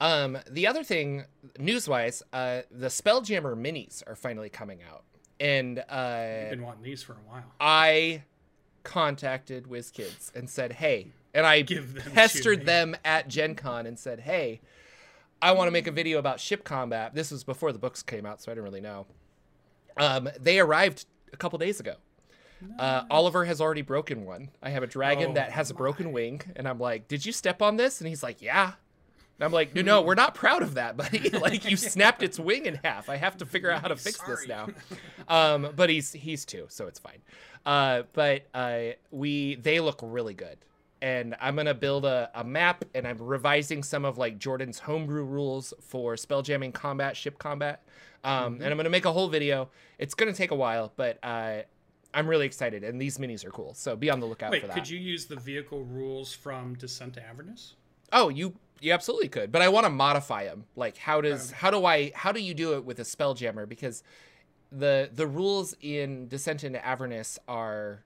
[0.00, 1.24] Um, the other thing,
[1.58, 5.04] news wise, uh, the Spelljammer minis are finally coming out.
[5.40, 7.44] And uh, I've been wanting these for a while.
[7.60, 8.22] I
[8.82, 14.20] contacted WizKids and said, hey, and I them pestered them at Gen Con and said,
[14.20, 14.60] hey,
[15.42, 17.14] I want to make a video about ship combat.
[17.14, 19.06] This was before the books came out, so I didn't really know.
[19.96, 21.96] Um, they arrived a couple days ago.
[22.78, 24.48] Uh, Oliver has already broken one.
[24.62, 27.32] I have a dragon oh, that has a broken wing, and I'm like, "Did you
[27.32, 28.72] step on this?" And he's like, "Yeah."
[29.38, 31.30] And I'm like, no, no, we're not proud of that, buddy.
[31.30, 33.08] like you snapped its wing in half.
[33.08, 34.36] I have to figure out how to fix Sorry.
[34.36, 34.68] this now.
[35.28, 37.22] Um, but he's he's two, so it's fine.
[37.66, 40.58] Uh, but uh, we they look really good,
[41.02, 45.24] and I'm gonna build a, a map, and I'm revising some of like Jordan's homebrew
[45.24, 47.82] rules for spelljamming combat, ship combat,
[48.22, 48.62] um, mm-hmm.
[48.62, 49.68] and I'm gonna make a whole video.
[49.98, 51.62] It's gonna take a while, but uh,
[52.12, 53.74] I'm really excited, and these minis are cool.
[53.74, 54.74] So be on the lookout Wait, for that.
[54.74, 57.74] could you use the vehicle rules from Descent to Avernus?
[58.12, 60.64] Oh, you you absolutely could, but I want to modify them.
[60.76, 63.68] Like, how does how do I how do you do it with a spelljammer?
[63.68, 64.02] Because
[64.70, 68.04] the the rules in Descent into Avernus are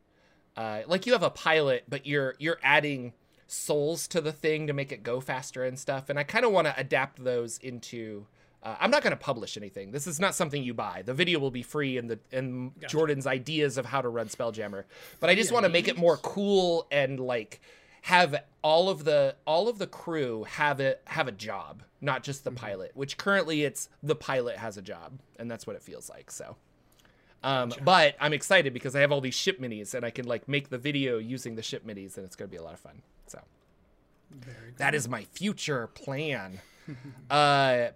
[0.56, 3.12] uh, like you have a pilot, but you're you're adding
[3.46, 6.10] souls to the thing to make it go faster and stuff.
[6.10, 8.26] And I kind of want to adapt those into.
[8.60, 9.92] Uh, I'm not going to publish anything.
[9.92, 11.02] This is not something you buy.
[11.06, 12.88] The video will be free, and the and Gotcha.
[12.88, 14.82] Jordan's ideas of how to run Spelljammer.
[15.20, 17.60] But I just Yeah, want to make it more cool and like
[18.02, 22.44] have all of the all of the crew have it have a job, not just
[22.44, 22.54] Mm-hmm.
[22.54, 22.90] the pilot.
[22.94, 26.30] Which currently it's the pilot has a job, and that's what it feels like.
[26.30, 26.56] So.
[27.40, 30.48] Um, but I'm excited because I have all these ship minis and I can like
[30.48, 32.80] make the video using the ship minis and it's going to be a lot of
[32.80, 33.00] fun.
[33.28, 33.38] So
[34.32, 36.60] Very that is my future plan.
[37.30, 37.90] uh,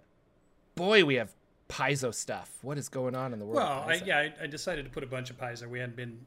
[0.75, 1.33] boy, we have
[1.67, 2.57] Paizo stuff.
[2.61, 3.57] What is going on in the world?
[3.57, 5.67] Well, I, yeah, I, I decided to put a bunch of Paizo.
[5.67, 6.19] We hadn't been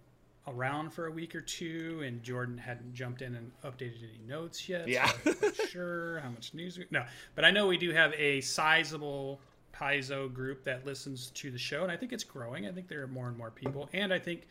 [0.49, 4.69] around for a week or two, and Jordan hadn't jumped in and updated any notes
[4.69, 4.83] yet.
[4.83, 5.11] so Yeah.
[5.25, 6.79] Wasn't sure how much news.
[6.79, 7.05] We, no,
[7.35, 9.41] but I know we do have a sizable
[9.75, 12.67] Paizo group that listens to the show, and I think it's growing.
[12.67, 14.47] I think there are more and more people, and I think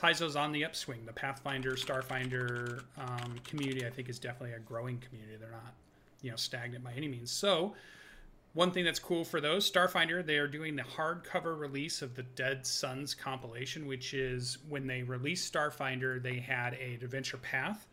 [0.00, 1.06] Paizo's on the upswing.
[1.06, 5.36] The Pathfinder, Starfinder um, community, I think, is definitely a growing community.
[5.38, 5.74] They're not,
[6.22, 7.30] you know, stagnant by any means.
[7.30, 7.74] So
[8.56, 12.22] one thing that's cool for those starfinder they are doing the hardcover release of the
[12.22, 17.86] dead suns compilation which is when they released starfinder they had a adventure path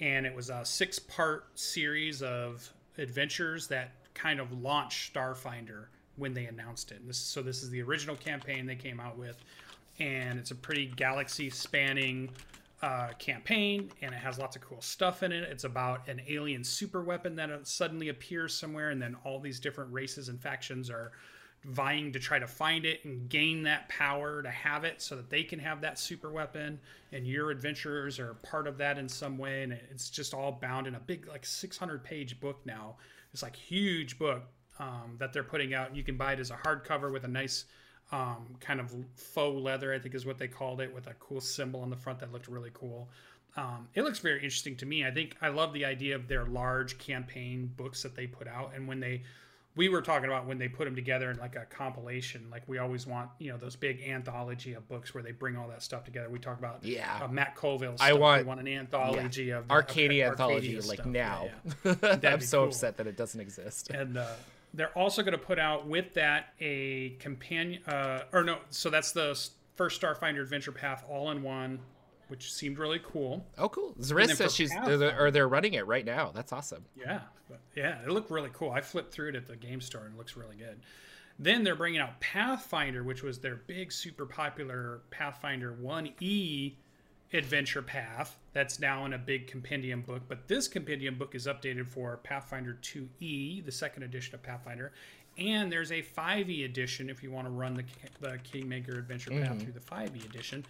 [0.00, 6.32] and it was a six part series of adventures that kind of launched starfinder when
[6.32, 7.06] they announced it.
[7.06, 9.36] This, so this is the original campaign they came out with
[9.98, 12.30] and it's a pretty galaxy spanning
[12.86, 15.42] uh, campaign and it has lots of cool stuff in it.
[15.50, 19.92] It's about an alien super weapon that suddenly appears somewhere, and then all these different
[19.92, 21.10] races and factions are
[21.64, 25.28] vying to try to find it and gain that power to have it so that
[25.28, 26.78] they can have that super weapon.
[27.10, 29.64] And your adventurers are part of that in some way.
[29.64, 32.98] And it's just all bound in a big, like 600 page book now.
[33.32, 34.44] It's like huge book
[34.78, 35.96] um, that they're putting out.
[35.96, 37.64] You can buy it as a hardcover with a nice
[38.12, 41.40] um, kind of faux leather, I think is what they called it, with a cool
[41.40, 43.08] symbol on the front that looked really cool.
[43.56, 45.04] Um, it looks very interesting to me.
[45.06, 48.72] I think I love the idea of their large campaign books that they put out,
[48.74, 49.22] and when they
[49.76, 52.48] we were talking about when they put them together in like a compilation.
[52.50, 55.68] Like we always want, you know, those big anthology of books where they bring all
[55.68, 56.30] that stuff together.
[56.30, 57.20] We talk about Yeah.
[57.22, 57.94] uh, Matt Colville.
[58.00, 61.50] I want- we want an anthology of Arcadia of anthology Arcadia like now.
[61.84, 62.18] Yeah, yeah.
[62.32, 62.68] I'm so cool.
[62.68, 63.90] upset that it doesn't exist.
[63.90, 64.26] and uh,
[64.76, 69.12] they're also going to put out with that a companion uh, or no so that's
[69.12, 69.38] the
[69.74, 71.78] first starfinder adventure path all in one
[72.28, 73.94] which seemed really cool Oh, cool.
[74.00, 76.32] for says she's Pathfinder- or they're running it right now.
[76.34, 76.84] That's awesome.
[76.96, 77.20] yeah
[77.76, 80.18] yeah it looked really cool i flipped through it at the game store and it
[80.18, 80.80] looks really good
[81.38, 86.74] then they're bringing out pathfinder which was their big super popular pathfinder 1e
[87.32, 88.38] adventure path.
[88.52, 92.78] That's now in a big compendium book but this compendium book is updated for pathfinder
[92.82, 94.92] 2e the second edition of pathfinder.
[95.38, 97.84] And there's a 5e edition if you want to run the,
[98.20, 99.58] the kingmaker adventure path mm-hmm.
[99.58, 100.64] through the 5e edition.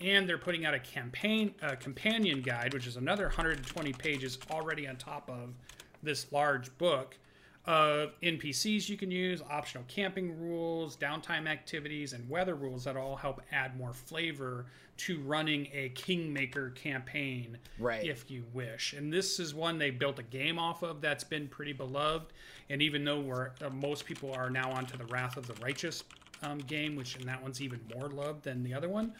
[0.00, 4.86] And they're putting out a campaign a companion guide which is another 120 pages already
[4.86, 5.54] on top of
[6.02, 7.16] this large book
[7.66, 13.16] of npcs you can use optional camping rules downtime activities and weather rules that all
[13.16, 14.66] help add more flavor
[14.98, 18.04] to running a kingmaker campaign Right.
[18.04, 21.48] if you wish and this is one they built a game off of that's been
[21.48, 22.32] pretty beloved
[22.68, 26.04] and even though we're uh, most people are now onto the wrath of the righteous
[26.42, 29.12] um, game which and that one's even more loved than the other one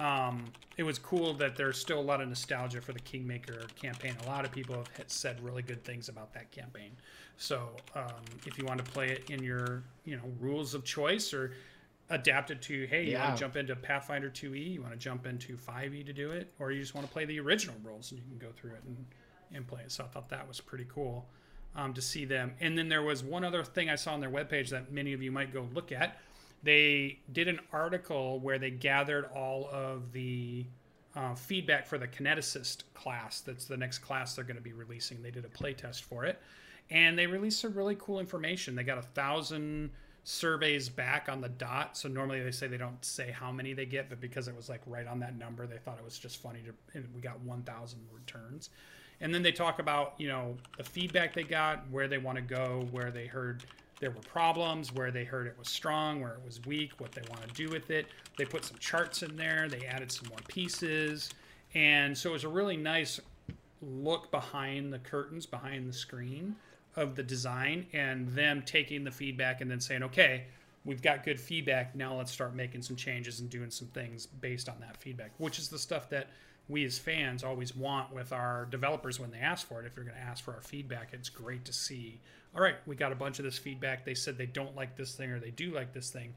[0.00, 0.44] um,
[0.76, 4.16] it was cool that there's still a lot of nostalgia for the Kingmaker campaign.
[4.24, 6.92] A lot of people have said really good things about that campaign.
[7.42, 8.04] So um,
[8.46, 11.52] if you want to play it in your you know rules of choice or
[12.08, 13.24] adapt it to hey you Yeah.
[13.24, 16.52] want to jump into Pathfinder 2e, you want to jump into 5e to do it,
[16.60, 18.82] or you just want to play the original rules and you can go through it
[18.86, 19.04] and,
[19.52, 19.90] and play it.
[19.90, 21.26] So I thought that was pretty cool
[21.74, 22.54] um, to see them.
[22.60, 25.20] And then there was one other thing I saw on their webpage that many of
[25.20, 26.18] you might go look at.
[26.62, 30.64] They did an article where they gathered all of the
[31.16, 33.40] uh, feedback for the kineticist class.
[33.40, 35.22] That's the next class they're going to be releasing.
[35.22, 36.40] They did a playtest for it,
[36.92, 38.76] and they released some really cool information.
[38.76, 39.90] They got a thousand
[40.24, 41.96] surveys back on the dot.
[41.96, 44.68] So normally they say they don't say how many they get, but because it was
[44.68, 46.74] like right on that number, they thought it was just funny to.
[46.96, 48.68] And we got one thousand returns,
[49.22, 52.42] and then they talk about you know the feedback they got, where they want to
[52.42, 53.64] go, where they heard
[53.98, 57.22] there were problems, where they heard it was strong, where it was weak, what they
[57.30, 58.06] want to do with it.
[58.36, 59.66] They put some charts in there.
[59.66, 61.30] They added some more pieces,
[61.74, 63.18] and so it was a really nice
[63.80, 66.54] look behind the curtains, behind the screen
[66.96, 70.44] of the design, and them taking the feedback and then saying, okay,
[70.84, 71.94] we've got good feedback.
[71.94, 75.58] Now let's start making some changes and doing some things based on that feedback, which
[75.58, 76.28] is the stuff that
[76.68, 79.86] we as fans always want with our developers when they ask for it.
[79.86, 82.20] If you're going to ask for our feedback, it's great to see.
[82.54, 84.04] All right, we got a bunch of this feedback.
[84.04, 86.34] They said they don't like this thing or they do like this thing.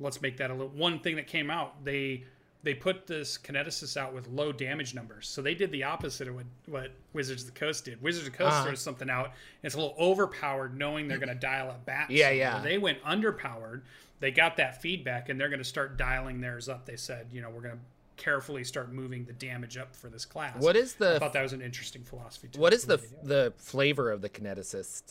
[0.00, 0.68] Let's make that a little.
[0.68, 2.24] One thing that came out, they
[2.62, 5.28] they put this kineticist out with low damage numbers.
[5.28, 8.02] So they did the opposite of what, what Wizards of the Coast did.
[8.02, 8.64] Wizards of the Coast Uh-huh.
[8.66, 9.32] throws something out, and
[9.62, 12.08] it's a little overpowered knowing they're going to dial it back.
[12.10, 12.36] Yeah, some.
[12.36, 12.60] yeah.
[12.60, 13.82] They went underpowered.
[14.20, 16.84] They got that feedback, and they're going to start dialing theirs up.
[16.84, 17.80] They said, you know, we're going to
[18.16, 20.56] carefully start moving the damage up for this class.
[20.60, 21.14] What is the?
[21.14, 22.48] I thought that was an interesting philosophy.
[22.48, 23.28] To what is the they do it.
[23.28, 25.02] the flavor of the kineticist?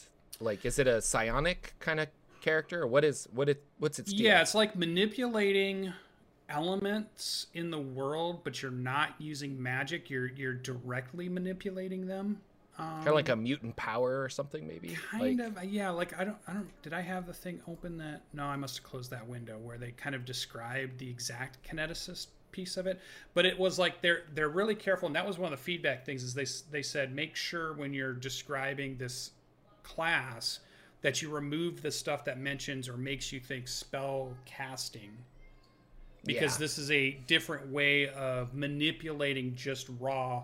[0.41, 2.09] Like, is it a psionic kind of
[2.41, 4.23] character, or what is what it what's its deal?
[4.25, 5.93] Yeah, it's like manipulating
[6.49, 10.09] elements in the world, but you're not using magic.
[10.09, 12.41] You're you're directly manipulating them.
[12.79, 14.95] Um, kind of like a mutant power or something, maybe.
[15.11, 15.89] kind like, of yeah.
[15.89, 18.21] Like I don't I don't did I have the thing open that?
[18.33, 22.27] No, I must have closed that window where they kind of described the exact kineticist
[22.51, 22.99] piece of it.
[23.33, 26.05] But it was like they're they're really careful, and that was one of the feedback
[26.05, 26.23] things.
[26.23, 29.31] Is they they said make sure when you're describing this
[29.83, 30.59] class
[31.01, 35.11] that you remove the stuff that mentions or makes you think spell casting
[36.27, 36.59] because Yeah.
[36.59, 40.43] this is a different way of manipulating just raw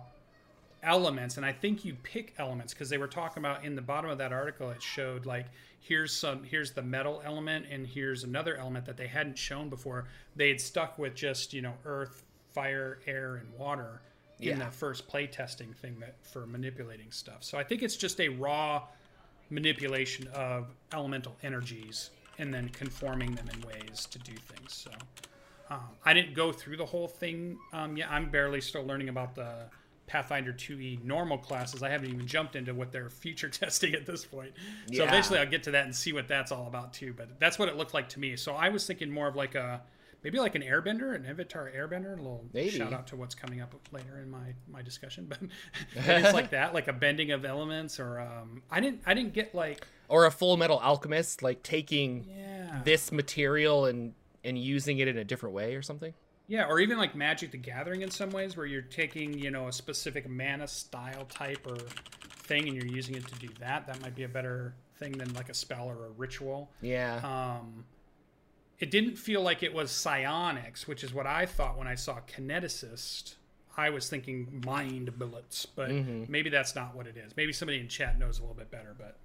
[0.82, 4.10] elements and i think you pick elements because they were talking about in the bottom
[4.10, 5.46] of that article it showed like
[5.80, 10.06] here's some here's the metal element and here's another element that they hadn't shown before
[10.36, 14.02] they had stuck with just you know earth fire air and water
[14.40, 14.64] in Yeah.
[14.66, 18.28] the first play testing thing that for manipulating stuff so i think it's just a
[18.28, 18.82] raw
[19.48, 24.90] manipulation of elemental energies and then conforming them in ways to do things so
[25.70, 28.08] um, I didn't go through the whole thing um, yet.
[28.10, 29.66] I'm barely still learning about the
[30.06, 31.82] Pathfinder 2e normal classes.
[31.82, 34.52] I haven't even jumped into what they're future testing at this point.
[34.92, 35.08] So Yeah.
[35.08, 37.14] eventually I'll get to that and see what that's all about too.
[37.16, 38.36] But that's what it looked like to me.
[38.36, 39.80] So I was thinking more of like a
[40.22, 42.12] maybe like an airbender, an Avatar airbender.
[42.12, 42.70] A little Maybe.
[42.70, 45.26] shout out to what's coming up later in my my discussion.
[45.30, 45.38] But
[45.96, 49.54] it's like that, like a bending of elements, or um, I didn't I didn't get
[49.54, 54.12] like or a Full Metal Alchemist, like taking yeah this material and
[54.44, 56.14] and using it in a different way or something.
[56.46, 59.68] Yeah, or even like Magic the Gathering in some ways, where you're taking, you know,
[59.68, 61.76] a specific mana style type or
[62.44, 63.86] thing and you're using it to do that.
[63.86, 66.70] That might be a better thing than like a spell or a ritual.
[66.82, 67.16] Yeah.
[67.24, 67.84] Um,
[68.78, 72.18] it didn't feel like it was psionics, which is what I thought when I saw
[72.20, 73.36] kineticist.
[73.76, 77.36] I was thinking mind bullets, but maybe that's not what it is.
[77.36, 79.16] Maybe somebody in chat knows a little bit better, but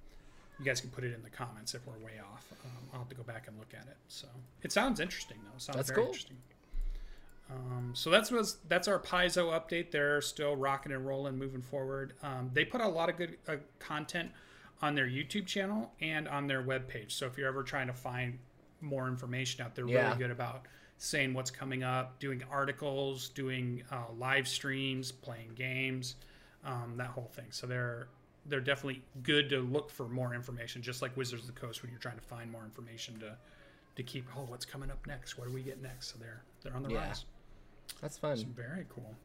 [0.59, 2.45] you guys can put it in the comments if we're way off.
[2.65, 3.97] Um, I'll have to go back and look at it.
[4.07, 4.27] So
[4.61, 5.55] it sounds interesting, though.
[5.55, 6.07] It sounds That's very cool.
[6.07, 6.37] interesting.
[7.51, 9.89] Um, so that's was that's our Paizo update.
[9.91, 12.13] They're still rocking and rolling, moving forward.
[12.21, 14.31] Um, they put a lot of good uh, content
[14.81, 17.11] on their YouTube channel and on their webpage.
[17.11, 18.37] So if you're ever trying to find
[18.81, 20.05] more information out, they're Yeah.
[20.09, 20.65] really good about
[20.99, 26.15] saying what's coming up, doing articles, doing uh, live streams, playing games,
[26.63, 27.47] um, that whole thing.
[27.49, 28.09] So they're
[28.49, 31.91] they're definitely good to look for more information, just like Wizards of the Coast when
[31.91, 33.35] you're trying to find more information to
[33.95, 34.25] to keep.
[34.37, 35.37] Oh, what's coming up next?
[35.37, 36.07] What do we get next?
[36.13, 37.07] So they're they're on the Yeah.
[37.07, 37.25] rise.
[38.01, 38.37] That's fun.
[38.55, 39.15] Very cool.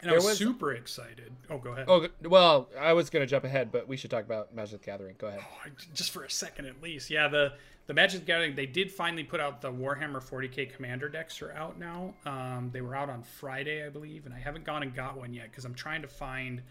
[0.00, 1.32] And I was, was- super excited.
[1.50, 1.86] Oh, go ahead.
[1.88, 5.16] Oh well, I was gonna jump ahead, but we should talk about Magic the Gathering.
[5.18, 5.40] Go ahead.
[5.44, 7.10] Oh, just for a second at least.
[7.10, 7.54] Yeah, the
[7.88, 11.50] the Magic the Gathering they did finally put out the Warhammer 40k Commander decks are
[11.52, 12.14] out now.
[12.26, 15.34] Um, they were out on Friday, I believe, and I haven't gone and got one
[15.34, 16.62] yet because I'm trying to find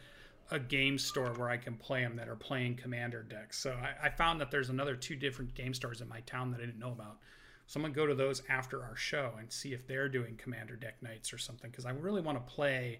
[0.51, 3.59] a game store where I can play them that are playing Commander decks.
[3.59, 6.61] So I, I found that there's another two different game stores in my town that
[6.61, 7.17] I didn't know about.
[7.65, 10.75] So I'm gonna go to those after our show and see if they're doing Commander
[10.77, 12.99] deck nights or something because I really want to play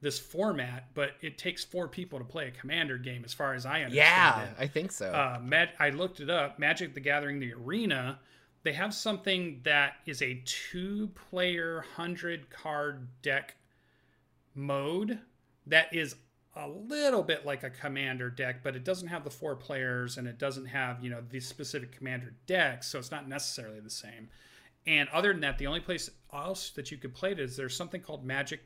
[0.00, 3.64] this format, but it takes four people to play a Commander game, as far as
[3.66, 5.10] I understand Yeah, it I think so.
[5.12, 6.58] uh, Mag- I looked it up.
[6.58, 8.18] Magic the Gathering, the arena,
[8.62, 13.56] they have something that is a two-player hundred card deck
[14.54, 15.18] mode
[15.66, 16.16] that is
[16.56, 20.26] a little bit like a commander deck, but it doesn't have the four players and
[20.26, 24.28] it doesn't have you know the specific commander decks, so it's not necessarily the same.
[24.86, 27.76] And other than that, the only place else that you could play it is there's
[27.76, 28.60] something called Magic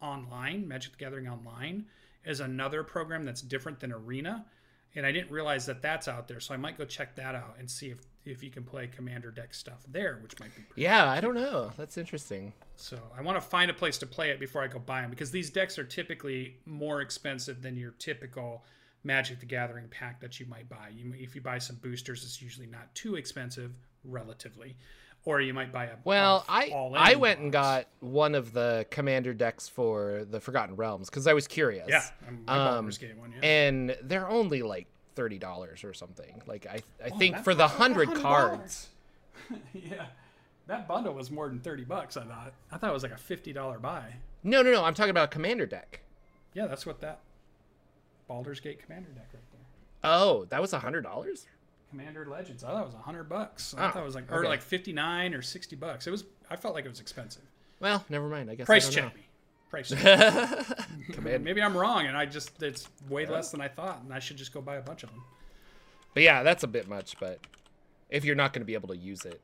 [0.00, 1.86] Online, Magic the Gathering Online,
[2.24, 4.44] is another program that's different than Arena,
[4.94, 6.40] and I didn't realize that that's out there.
[6.40, 9.30] So I might go check that out and see if if you can play Commander
[9.30, 10.82] deck stuff there, which might be pretty.
[10.82, 11.72] yeah, I don't know.
[11.76, 12.52] That's interesting.
[12.76, 15.10] So I want to find a place to play it before I go buy them
[15.10, 18.64] because these decks are typically more expensive than your typical
[19.04, 20.88] Magic the Gathering pack that you might buy.
[20.92, 23.72] You, if you buy some boosters, it's usually not too expensive
[24.04, 24.76] relatively,
[25.24, 28.86] or you might buy a Well, a I I went and got one of the
[28.90, 31.86] commander decks for the Forgotten Realms because I was curious.
[31.88, 32.84] yeah, I'm, Um,
[33.18, 33.32] one.
[33.32, 33.48] Yeah.
[33.48, 36.42] and they're only like thirty dollars or something.
[36.46, 38.88] Like I I oh, think Oh, that's for the hundred cards.
[39.72, 40.06] yeah,
[40.66, 42.16] that bundle was more than thirty bucks.
[42.16, 42.52] I thought.
[42.70, 44.14] I thought it was like a fifty dollar buy.
[44.42, 44.84] No, no, no.
[44.84, 46.00] I'm talking about a commander deck.
[46.54, 47.20] Yeah, that's what that
[48.28, 50.10] Baldur's Gate Commander deck right there.
[50.10, 51.46] Oh, that was a hundred dollars.
[51.90, 52.64] Commander Legends.
[52.64, 53.74] I thought it was a hundred bucks.
[53.76, 54.48] I Oh, thought it was like or okay.
[54.48, 56.06] like fifty nine or sixty bucks.
[56.06, 56.24] It was.
[56.50, 57.42] I felt like it was expensive.
[57.80, 58.50] Well, never mind.
[58.50, 59.22] I guess Price I check me.
[59.72, 59.90] Price.
[61.22, 64.36] Maybe I'm wrong, and I just it's way less than I thought, and I should
[64.36, 65.22] just go buy a bunch of them.
[66.12, 67.18] But yeah, that's a bit much.
[67.18, 67.40] But
[68.10, 69.40] if you're not going to be able to use it,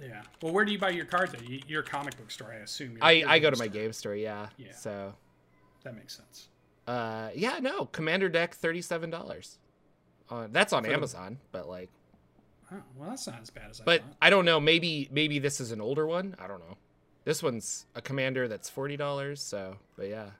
[0.00, 0.22] Yeah.
[0.40, 1.68] Well, where do you buy your cards at?
[1.68, 2.92] Your comic book store, I assume.
[2.92, 3.74] Your- I your I go to my store.
[3.82, 4.14] game store.
[4.14, 4.46] Yeah.
[4.56, 4.72] Yeah.
[4.72, 5.14] So,
[5.82, 6.48] That makes sense.
[6.86, 9.58] uh, yeah, no, commander deck thirty seven dollars.
[10.30, 11.90] Uh, that's on the- Amazon, but like,
[12.72, 14.12] Oh, well, that's not as bad as I but thought.
[14.22, 14.60] I don't know.
[14.60, 16.36] Maybe maybe this is an older one.
[16.38, 16.76] I don't know.
[17.24, 19.40] This one's a commander that's forty dollars.
[19.40, 20.30] So, but yeah.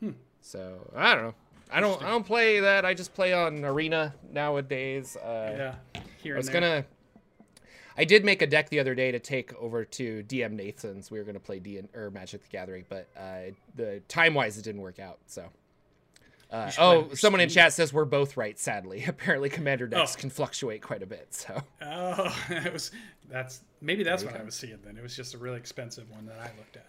[0.00, 0.12] Hmm.
[0.40, 1.34] So I don't know.
[1.70, 2.84] I don't I don't play that.
[2.84, 5.16] I just play on Arena nowadays.
[5.16, 6.02] Uh, Yeah.
[6.22, 6.84] Here I was gonna.
[7.96, 11.10] I did make a deck the other day to take over to DM Nathan's.
[11.10, 14.62] We were gonna play D or Magic the Gathering, but uh, the time wise it
[14.62, 15.18] didn't work out.
[15.26, 15.44] So.
[16.50, 18.58] Uh, oh, someone in chat says we're both right.
[18.58, 20.20] Sadly, apparently commander decks Oh.
[20.20, 21.26] can fluctuate quite a bit.
[21.34, 22.90] So Oh, it was.
[23.30, 24.78] That's maybe that's what I was seeing.
[24.84, 26.86] Then it was just a really expensive one that I looked at.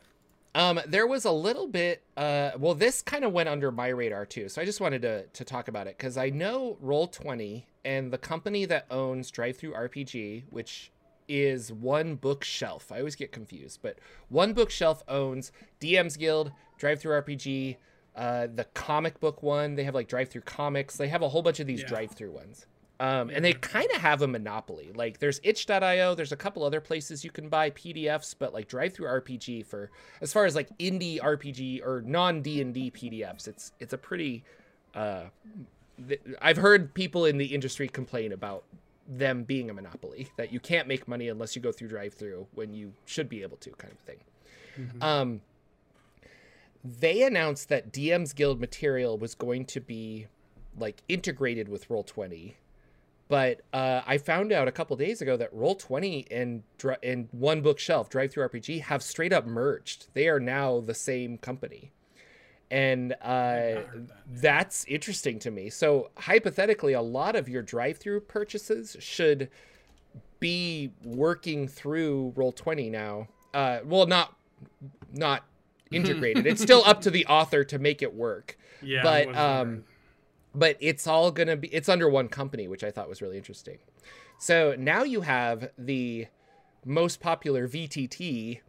[0.56, 2.02] Um, there was a little bit.
[2.18, 5.26] Uh, well, this kind of went under my radar too, so I just wanted to
[5.26, 9.58] to talk about it because I know Roll Twenty and the company that owns Drive
[9.58, 10.92] Through RPG, which
[11.28, 12.92] is One Bookshelf.
[12.92, 14.00] I always get confused, but
[14.30, 17.76] One Bookshelf owns DM's Guild, Drive Through RPG,
[18.16, 19.76] uh, the comic book one.
[19.76, 20.98] They have like Drive Through Comics.
[20.98, 21.88] They have a whole bunch of these Yeah.
[21.88, 22.66] Drive Through ones.
[23.02, 24.92] Um, and they kind of have a monopoly.
[24.94, 28.94] Like there's itch.io, there's a couple other places you can buy PDFs, but like drive
[28.94, 29.90] through RPG for
[30.20, 34.44] as far as like indie RPG or non D&D PDFs, it's it's a pretty
[34.96, 35.24] uh
[36.10, 38.64] th- I've heard people in the industry complain about
[39.08, 42.48] them being a monopoly that you can't make money unless you go through drive through
[42.54, 44.18] when you should be able to kind of thing.
[45.02, 45.42] Um
[46.84, 50.28] they announced that DM's Guild material was going to be
[50.78, 52.54] like integrated with Roll20
[53.30, 56.64] but uh, I found out a couple days ago that Roll Twenty and
[57.04, 60.08] and One Bookshelf Drive Through RPG have straight up merged.
[60.16, 61.92] They are now the same company,
[62.72, 63.86] and uh, that,
[64.34, 65.70] that's interesting to me.
[65.70, 69.50] So hypothetically, a lot of your drive through purchases should
[70.40, 73.28] be working through Roll Twenty now.
[73.54, 74.36] Uh, well, not
[75.14, 75.44] not
[75.92, 76.46] integrated.
[76.46, 79.04] it's still up to the author to make it work Yeah.
[79.04, 79.84] but um
[80.56, 83.78] but it's all gonna be it's under one company which i thought was really interesting
[84.40, 86.28] so now you have the
[86.86, 88.60] most popular vtt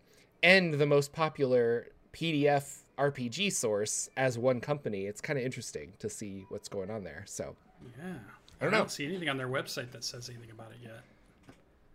[0.43, 6.11] and the most popular pdf rpg source as one company it's kind of interesting to
[6.11, 7.57] see what's going on there so
[7.99, 8.15] yeah.
[8.61, 8.83] I don't I know.
[8.83, 11.01] don't see anything on their website that says anything about it yet.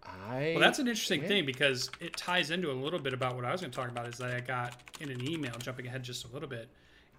[0.06, 3.46] I Well, that's an interesting thing because it ties into a little bit about what
[3.46, 4.08] I was going to talk about.
[4.08, 6.70] Is that I got in an email, jumping ahead just a little bit,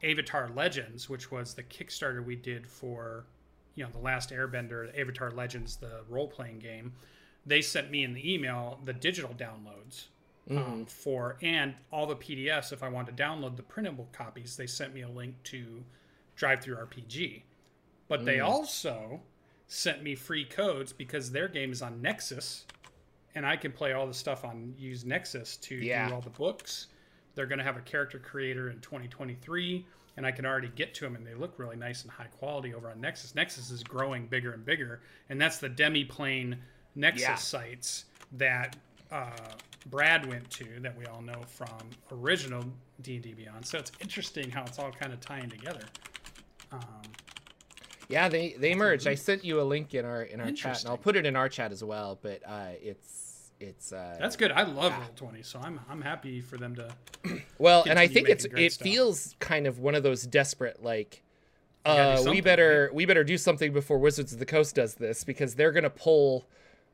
[0.03, 3.27] Avatar Legends, which was the Kickstarter we did for,
[3.75, 6.93] you know, the last Airbender, Avatar Legends, the role playing game.
[7.45, 10.07] They sent me in the email the digital downloads
[10.51, 12.73] um, for and all the PDFs.
[12.73, 15.85] If I wanted to download the printable copies, they sent me a link to
[16.35, 17.43] Drive Through RPG.
[18.09, 19.21] But they also
[19.69, 22.67] sent me free codes because their game is on Nexus
[23.35, 26.09] and I can play all the stuff on use Nexus to Yeah.
[26.09, 26.87] do all the books.
[27.35, 29.85] They're going to have a character creator in 2023,
[30.17, 32.73] and I can already get to them, and they look really nice and high quality
[32.73, 33.35] over on Nexus.
[33.35, 36.57] Nexus is growing bigger and bigger, and that's the demi-plane
[36.95, 37.35] Nexus Yeah.
[37.35, 38.77] sites that
[39.13, 39.31] uh,
[39.91, 41.69] Brad went to, that we all know from
[42.11, 42.65] original
[43.03, 43.67] D&D Beyond.
[43.67, 45.85] So it's interesting how it's all kind of tying together.
[46.73, 46.81] Um,
[48.09, 50.89] yeah they they merged i sent you a link in our in our chat and
[50.91, 53.27] i'll put it in our chat as well but uh it's
[53.61, 54.53] it's uh that's good.
[54.53, 56.89] I love Roll20, so I'm I'm happy for them to.
[57.59, 58.85] Well, and I think it's it stuff.
[58.85, 61.23] feels kind of one of those desperate like
[61.87, 65.55] uh we better we better do something before Wizards of the Coast does this because
[65.55, 66.47] they're going to pull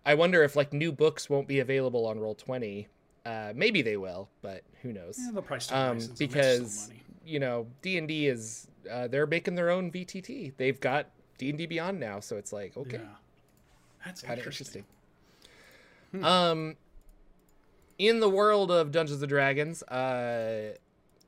[0.06, 2.86] I wonder if like new books won't be available on Roll20.
[3.26, 5.18] Uh maybe they will, but who knows.
[5.18, 6.90] Yeah, they'll probably um license them, make some because
[7.24, 10.52] you know, D&D is uh they're making their own VTT.
[10.56, 11.08] They've got
[11.38, 12.98] D&D Beyond now, so it's like, okay.
[13.02, 13.08] Yeah.
[14.04, 14.84] That's Kind of interesting.
[16.12, 16.24] interesting.
[16.24, 16.76] Um,
[17.98, 20.74] in the world of Dungeons and Dragons, uh,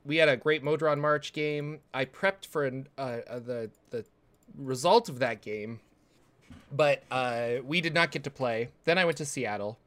[0.03, 1.79] we had a great Modron March game.
[1.93, 4.05] I prepped for an, uh, uh, the the
[4.57, 5.79] result of that game,
[6.71, 8.69] but uh, we did not get to play.
[8.83, 9.79] Then I went to Seattle.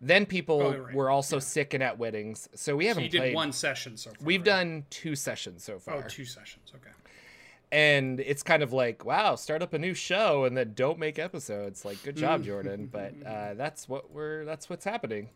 [0.00, 0.94] Then people Oh, right.
[0.94, 4.18] were also sick and at weddings, so we haven't you did one session so far.
[4.24, 4.44] We've right?
[4.46, 6.02] done two sessions so Oh, far.
[6.08, 6.70] two sessions.
[6.74, 6.90] Okay.
[7.72, 11.18] And it's kind of like wow start up a new show and then don't make
[11.18, 15.28] episodes like good job jordan but uh, that's what we're that's what's happening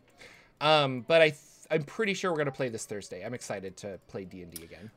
[0.61, 1.37] um, but i th-
[1.69, 4.89] i'm pretty sure we're going to play this thursday i'm excited to play d&d again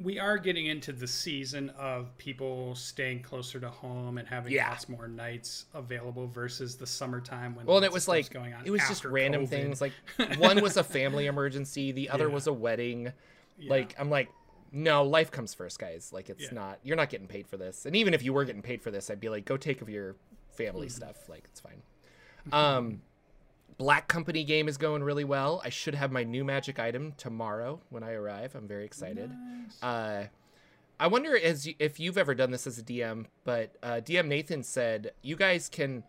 [0.00, 4.68] we are getting into the season of people staying closer to home and having Yeah.
[4.70, 8.66] lots more nights available versus the summertime when well and it was like going on
[8.66, 9.50] it was just random COVID.
[9.50, 9.92] things like
[10.38, 12.34] one was a family emergency the other Yeah.
[12.34, 13.12] was a wedding
[13.56, 13.70] Yeah.
[13.70, 14.28] like i'm like
[14.74, 16.10] no life comes first guys.
[16.12, 16.48] Like it's Yeah.
[16.52, 17.86] not you're not getting paid for this.
[17.86, 19.88] And even if you were getting paid for this i'd be like go take of
[19.88, 20.16] your
[20.50, 20.96] family Mm-hmm.
[20.96, 21.28] stuff.
[21.28, 21.82] Like it's fine.
[22.52, 23.00] Um
[23.78, 25.60] black company game is going really well.
[25.64, 28.54] I should have my new magic item tomorrow when i arrive.
[28.54, 29.30] I'm very excited.
[29.82, 30.24] Uh
[31.00, 34.26] I wonder as you, if you've ever done this as a DM, but uh, DM
[34.28, 36.04] Nathan said you guys can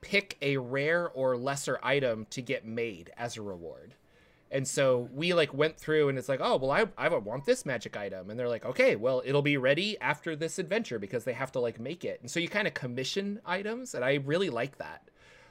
[0.00, 3.94] pick a rare or lesser item to get made as a reward.
[4.50, 7.66] And so we like went through and it's like, oh well, I I want this
[7.66, 11.34] magic item, and they're like, okay, well it'll be ready after this adventure because they
[11.34, 12.20] have to like make it.
[12.20, 15.02] And so you kind of commission items, and I really like that.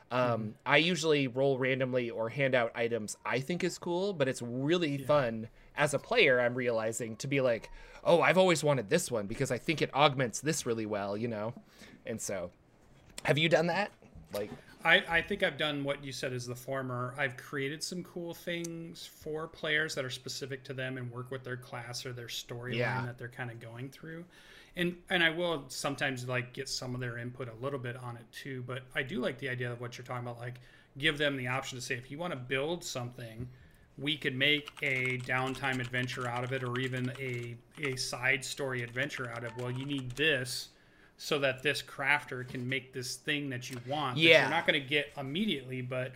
[0.10, 4.42] Um, I usually roll randomly or hand out items I think is cool, but it's
[4.42, 6.40] really fun as a player.
[6.40, 7.70] I'm realizing to be like,
[8.04, 11.28] oh, I've always wanted this one because I think it augments this really well, you
[11.28, 11.54] know.
[12.06, 12.52] And so,
[13.24, 13.92] have you done that?
[14.34, 14.52] Like,
[14.84, 17.14] I, I think I've done what you said is the former.
[17.18, 21.44] I've created some cool things for players that are specific to them and work with
[21.44, 23.06] their class or their storyline Yeah.
[23.06, 24.26] that they're kind of going through.
[24.76, 28.16] And and I will sometimes like get some of their input a little bit on
[28.16, 28.64] it too.
[28.68, 30.40] But I do like the idea of what you're talking about.
[30.40, 30.60] Like
[30.98, 33.48] give them the option to say if you want to build something,
[33.98, 38.84] we could make a downtime adventure out of it, or even a a side story
[38.84, 39.58] adventure out of.
[39.58, 40.70] Well, you need this
[41.18, 44.18] so that this crafter can make this thing that you want.
[44.18, 44.42] Yeah.
[44.42, 46.14] you're not going to get immediately, but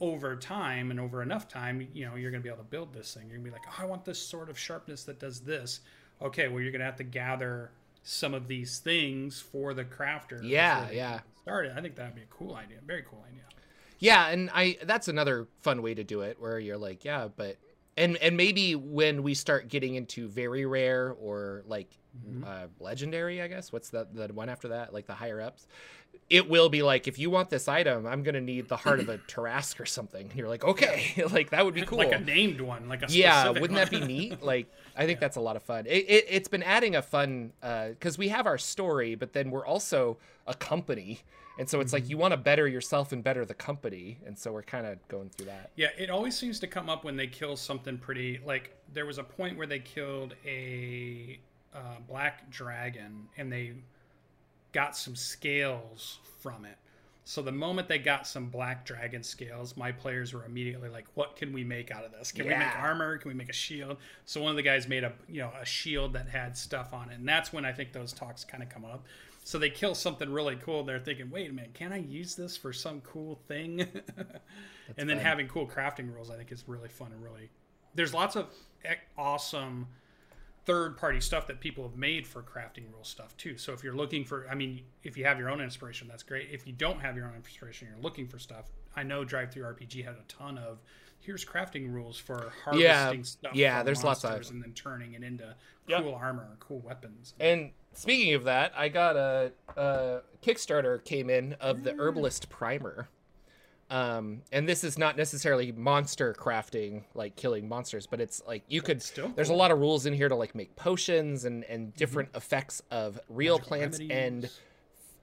[0.00, 2.92] over time and over enough time, you know, you're going to be able to build
[2.92, 3.24] this thing.
[3.24, 5.80] You're going to be like, oh, I want this sort of sharpness that does this.
[6.20, 7.70] Okay, well, you're going to have to gather
[8.02, 10.40] some of these things for the crafter.
[10.42, 11.20] Yeah, yeah.
[11.42, 11.76] Started.
[11.76, 12.78] I think that'd be a cool idea.
[12.86, 13.42] Very cool idea.
[13.98, 17.56] Yeah, and I that's another fun way to do it where you're like, yeah, but
[17.96, 21.88] and and maybe when we start getting into very rare or like
[22.46, 23.72] uh, legendary, I guess.
[23.72, 24.92] What's the the one after that?
[24.92, 25.66] Like the higher ups.
[26.30, 29.08] It will be like if you want this item, I'm gonna need the heart of
[29.08, 30.28] a Tarrasque or something.
[30.28, 31.98] And you're like, okay, like that would be cool.
[31.98, 34.66] Like a named one, like a yeah wouldn't that be neat like
[34.96, 38.18] i think that's a lot of fun it, it, it's been adding a fun because
[38.18, 40.16] we have our story but then we're also
[40.46, 41.20] a company
[41.58, 42.04] and so it's Mm-hmm.
[42.04, 45.06] like you want to better yourself and better the company and so we're kind of
[45.08, 48.40] going through that Yeah, it always seems to come up when they kill something pretty.
[48.44, 51.38] Like there was a point where they killed a
[51.74, 51.78] uh,
[52.08, 53.74] black dragon and they
[54.72, 56.76] got some scales from it.
[57.26, 61.36] So the moment they got some black dragon scales, my players were immediately like, "What
[61.36, 62.30] can we make out of this?
[62.30, 63.16] Can we make armor?
[63.16, 63.96] Can we make a shield?"
[64.26, 67.10] So one of the guys made a you know a shield that had stuff on
[67.10, 69.06] it, and that's when I think those talks kind of come up.
[69.42, 70.80] So they kill something really cool.
[70.80, 73.80] And they're thinking, "Wait a minute, can I use this for some cool thing?"
[74.98, 75.24] and then fun.
[75.24, 77.48] having cool crafting rules, I think, is really fun and really.
[77.94, 78.52] There's lots of
[79.16, 79.86] awesome
[80.66, 83.58] third party stuff that people have made for crafting rule stuff too.
[83.58, 86.48] So if you're looking for, I mean, if you have your own inspiration, that's great.
[86.50, 88.70] If you don't have your own inspiration, you're looking for stuff.
[88.96, 90.78] I know Drive Through RPG had a ton of
[91.20, 92.80] here's crafting rules for harvesting
[93.18, 93.54] Yeah, stuff.
[93.54, 95.54] yeah, there's lots of- monsters and then turning it into
[95.86, 96.02] Yep.
[96.02, 97.34] cool armor or cool weapons.
[97.40, 101.84] and speaking of that i got a, a kickstarter came in of Mm.
[101.84, 103.08] the herbalist primer
[103.90, 108.80] um and this is not necessarily monster crafting like killing monsters but it's like you
[108.80, 111.94] could still there's a lot of rules in here to like make potions and and
[111.94, 114.60] different effects of real Magical plants and remedies.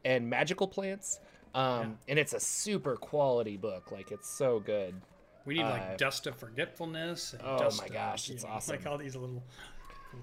[0.05, 1.19] and magical plants
[1.55, 4.93] um and it's a super quality book like it's so good
[5.45, 7.33] We need uh, like dust of forgetfulness.
[7.33, 8.75] And oh my gosh, you it's know, awesome.
[8.77, 9.43] Like all these little.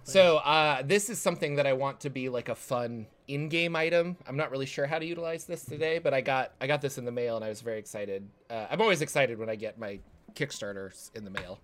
[0.05, 4.17] So uh, this is something that I want to be like a fun in-game item.
[4.27, 6.99] I'm not really sure how to utilize this today, but I got I got this
[6.99, 8.27] in the mail and I was very excited.
[8.51, 9.99] Uh, I'm always excited when I get my
[10.35, 11.59] Kickstarters in the mail.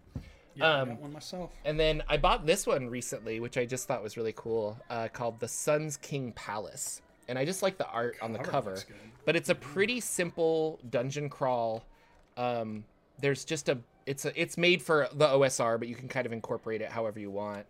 [0.54, 1.50] Yeah, I Um, got one myself.
[1.64, 5.08] And then I bought this one recently, which I just thought was really cool, uh,
[5.08, 7.02] called the Sun's King Palace.
[7.28, 8.70] And I just like the art on the Cover cover.
[8.70, 8.96] looks good.
[9.24, 11.84] But it's a pretty simple dungeon crawl.
[12.36, 12.84] Um,
[13.20, 16.32] there's just a it's a it's made for the OSR, but you can kind of
[16.32, 17.64] incorporate it however you want.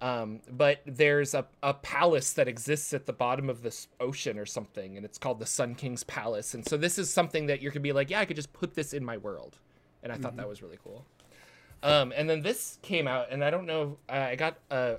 [0.00, 4.46] Um, but there's a, a palace that exists at the bottom of this ocean or
[4.46, 6.54] something, and it's called the Sun King's Palace.
[6.54, 8.74] And so this is something that you could be like, yeah, I could just put
[8.74, 9.58] this in my world.
[10.02, 11.04] And I thought that was really cool.
[11.82, 14.96] Um, and then this came out, and I don't know, uh, I got a,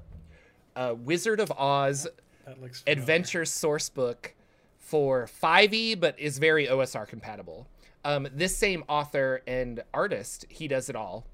[0.76, 2.08] a Wizard of Oz
[2.46, 3.02] That looks familiar.
[3.02, 4.34] adventure source book
[4.78, 7.68] for 5e, but is very OSR compatible.
[8.04, 11.26] Um, this same author and artist, he does it all.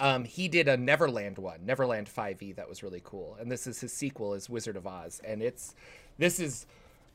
[0.00, 3.36] Um, he did a Neverland one, Neverland 5e, that was really cool.
[3.38, 5.74] And this is his sequel, is Wizard of Oz, and it's
[6.18, 6.66] this is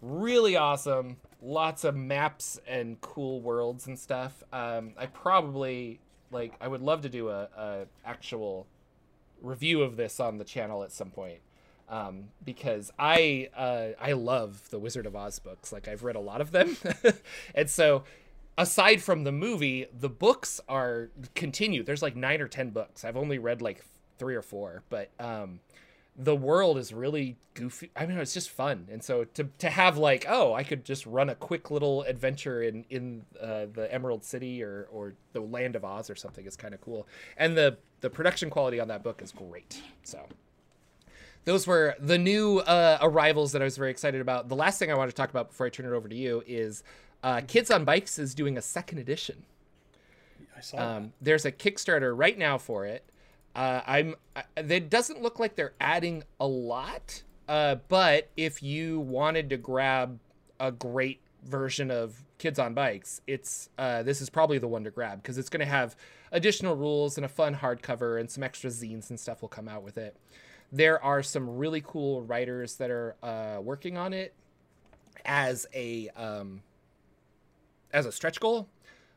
[0.01, 1.17] really awesome.
[1.41, 4.43] Lots of maps and cool worlds and stuff.
[4.53, 5.99] Um, I probably
[6.31, 8.67] like I would love to do a, a actual
[9.41, 11.39] review of this on the channel at some point
[11.89, 15.71] um, because I uh, I love the Wizard of Oz books.
[15.71, 16.77] Like I've read a lot of them,
[17.55, 18.03] and so
[18.57, 21.85] aside from the movie, the books are continued.
[21.85, 23.03] There's like nine or ten books.
[23.03, 23.83] I've only read like
[24.17, 25.59] three or four, but um,
[26.17, 27.91] the world is really goofy.
[27.95, 31.05] I mean, it's just fun, and so to to have like, oh, I could just
[31.05, 35.75] run a quick little adventure in in uh, the Emerald City or or the Land
[35.75, 37.07] of Oz or something is kind of cool.
[37.37, 39.81] And the the production quality on that book is great.
[40.03, 40.25] So
[41.45, 44.49] those were the new uh, arrivals that I was very excited about.
[44.49, 46.43] The last thing I want to talk about before I turn it over to you
[46.47, 46.83] is
[47.23, 49.43] uh, Kids on Bikes is doing a second edition.
[50.55, 53.03] I saw Um, there's a Kickstarter right now for it.
[53.55, 54.15] Uh, I'm.
[54.35, 59.57] I, it doesn't look like they're adding a lot, uh, but if you wanted to
[59.57, 60.19] grab
[60.59, 64.91] a great version of Kids on Bikes, it's uh, this is probably the one to
[64.91, 65.95] grab because it's going to have
[66.31, 69.83] additional rules and a fun hardcover and some extra zines and stuff will come out
[69.83, 70.17] with it.
[70.71, 74.33] There are some really cool writers that are uh, working on it
[75.23, 76.61] as a um,
[77.95, 78.67] as a stretch goal.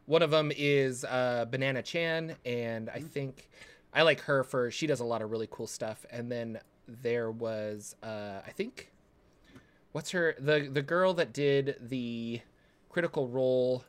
[0.07, 3.51] One of them is uh, Banana Chan, and I think
[3.93, 6.07] I like her for she does a lot of really cool stuff.
[6.11, 8.91] And then there was uh, I think
[9.93, 12.41] what's her the the girl that did the
[12.89, 13.85] Critical Role.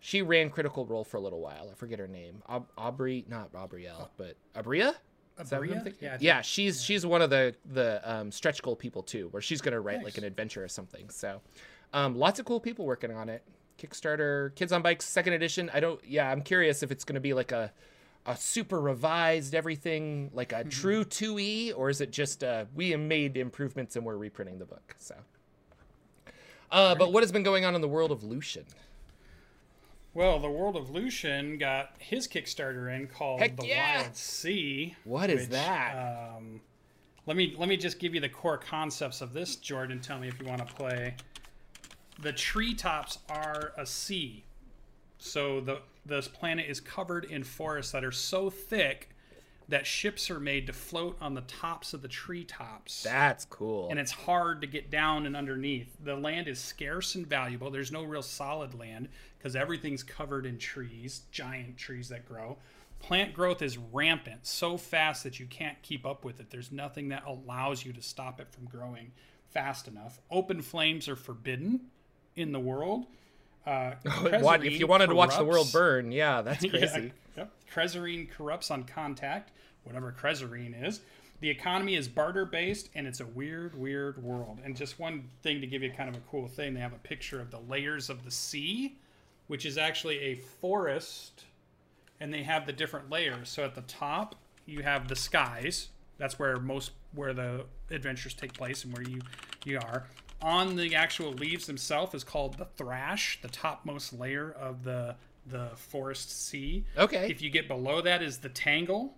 [0.00, 1.68] She ran Critical Role for a little while.
[1.70, 2.42] I forget her name.
[2.48, 4.94] Aub- Aubrey, not Aubrielle, but Aabria.
[5.40, 5.94] Is that what I'm Aabria?
[6.00, 9.28] Yeah, I think- yeah, she's she's one of the the um, stretch goal people too,
[9.30, 11.10] where she's gonna write like an adventure or something.
[11.10, 11.40] So,
[11.92, 13.42] um, lots of cool people working on it.
[13.78, 15.70] Kickstarter, Kids on Bikes, second edition.
[15.72, 16.00] I don't.
[16.04, 17.72] Yeah, I'm curious if it's gonna be like a
[18.26, 23.38] a super revised everything, like a true 2e, or is it just uh, we made
[23.38, 24.94] improvements and we're reprinting the book?
[24.98, 25.14] So.
[26.70, 28.66] Uh, but what has been going on in the world of Lucian?
[30.12, 34.02] Well, the world of Lucian got his Kickstarter in called Heck The yeah!
[34.02, 34.96] Wild Sea.
[35.04, 36.34] What is which, that?
[36.36, 36.60] Um,
[37.26, 40.00] let me let me just give you the core concepts of this, Jordan.
[40.00, 41.14] Tell me if you want to play.
[42.18, 44.44] The treetops are a sea,
[45.18, 49.10] so the this planet is covered in forests that are so thick
[49.68, 53.88] that ships are made to float on the tops of the treetops That's cool.
[53.90, 55.94] and it's hard to get down and underneath.
[56.02, 57.70] The land is scarce and valuable.
[57.70, 62.56] There's no real solid land because everything's covered in trees, giant trees that grow.
[62.98, 66.50] Plant growth is rampant, so fast that you can't keep up with it.
[66.50, 69.12] There's nothing that allows you to stop it from growing
[69.50, 70.18] fast enough.
[70.30, 71.82] Open flames are forbidden
[72.38, 73.06] in the world.
[73.66, 73.92] Uh,
[74.40, 76.10] what if you wanted to watch the world burn?
[76.10, 77.12] Yeah, that's yeah, crazy.
[77.36, 77.50] Yep.
[77.72, 79.52] Krezarine corrupts on contact,
[79.84, 81.00] whatever Krezarine is.
[81.40, 84.58] The economy is barter based, and it's a weird, weird world.
[84.64, 86.98] And just one thing to give you kind of a cool thing they have a
[86.98, 88.96] picture of the layers of the sea,
[89.46, 91.44] which is actually a forest,
[92.18, 93.48] and they have the different layers.
[93.48, 94.34] So at the top,
[94.66, 95.88] you have the skies.
[96.18, 99.20] That's where most where the adventures take place and where you
[99.64, 100.06] you are.
[100.40, 105.16] On the actual leaves themselves is called the thrash, the topmost layer of the
[105.46, 106.84] the forest sea.
[106.96, 107.30] Okay.
[107.30, 109.14] If you get below that is the tangle.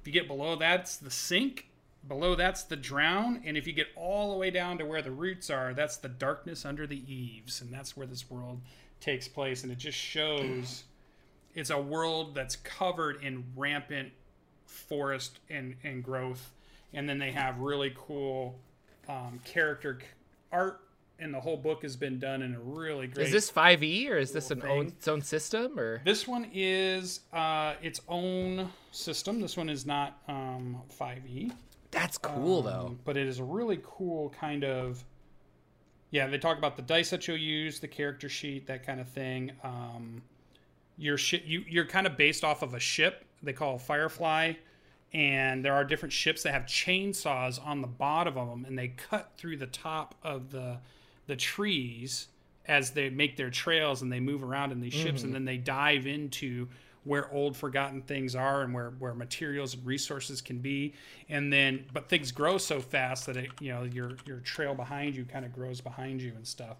[0.00, 1.68] If you get below that's the sink.
[2.06, 5.10] Below that's the drown, and if you get all the way down to where the
[5.10, 8.60] roots are, that's the darkness under the eaves, and that's where this world
[9.00, 9.62] takes place.
[9.62, 10.84] And it just shows
[11.54, 14.12] it's a world that's covered in rampant
[14.64, 16.52] forest and, and growth.
[16.94, 18.58] And then they have really cool
[19.08, 19.98] um, character
[20.52, 20.80] art,
[21.18, 23.26] and the whole book has been done in a really great.
[23.26, 26.00] Is this 5e or is this an own its own system or?
[26.04, 29.40] This one is uh, its own system.
[29.40, 31.52] This one is not um, 5e.
[31.90, 32.86] That's cool though.
[32.88, 35.04] Um, but it is a really cool kind of.
[36.10, 39.08] Yeah, they talk about the dice that you'll use, the character sheet, that kind of
[39.08, 39.52] thing.
[39.62, 40.22] Um,
[40.96, 44.54] your ship, you you're kind of based off of a ship they call Firefly,
[45.12, 48.88] and there are different ships that have chainsaws on the bottom of them, and they
[48.88, 50.78] cut through the top of the
[51.26, 52.28] the trees
[52.66, 55.32] as they make their trails and they move around in these ships, and mm-hmm.
[55.32, 56.68] then they dive into
[57.04, 60.92] where old forgotten things are and where, where materials and resources can be.
[61.28, 65.16] And then but things grow so fast that it you know your your trail behind
[65.16, 66.76] you kind of grows behind you and stuff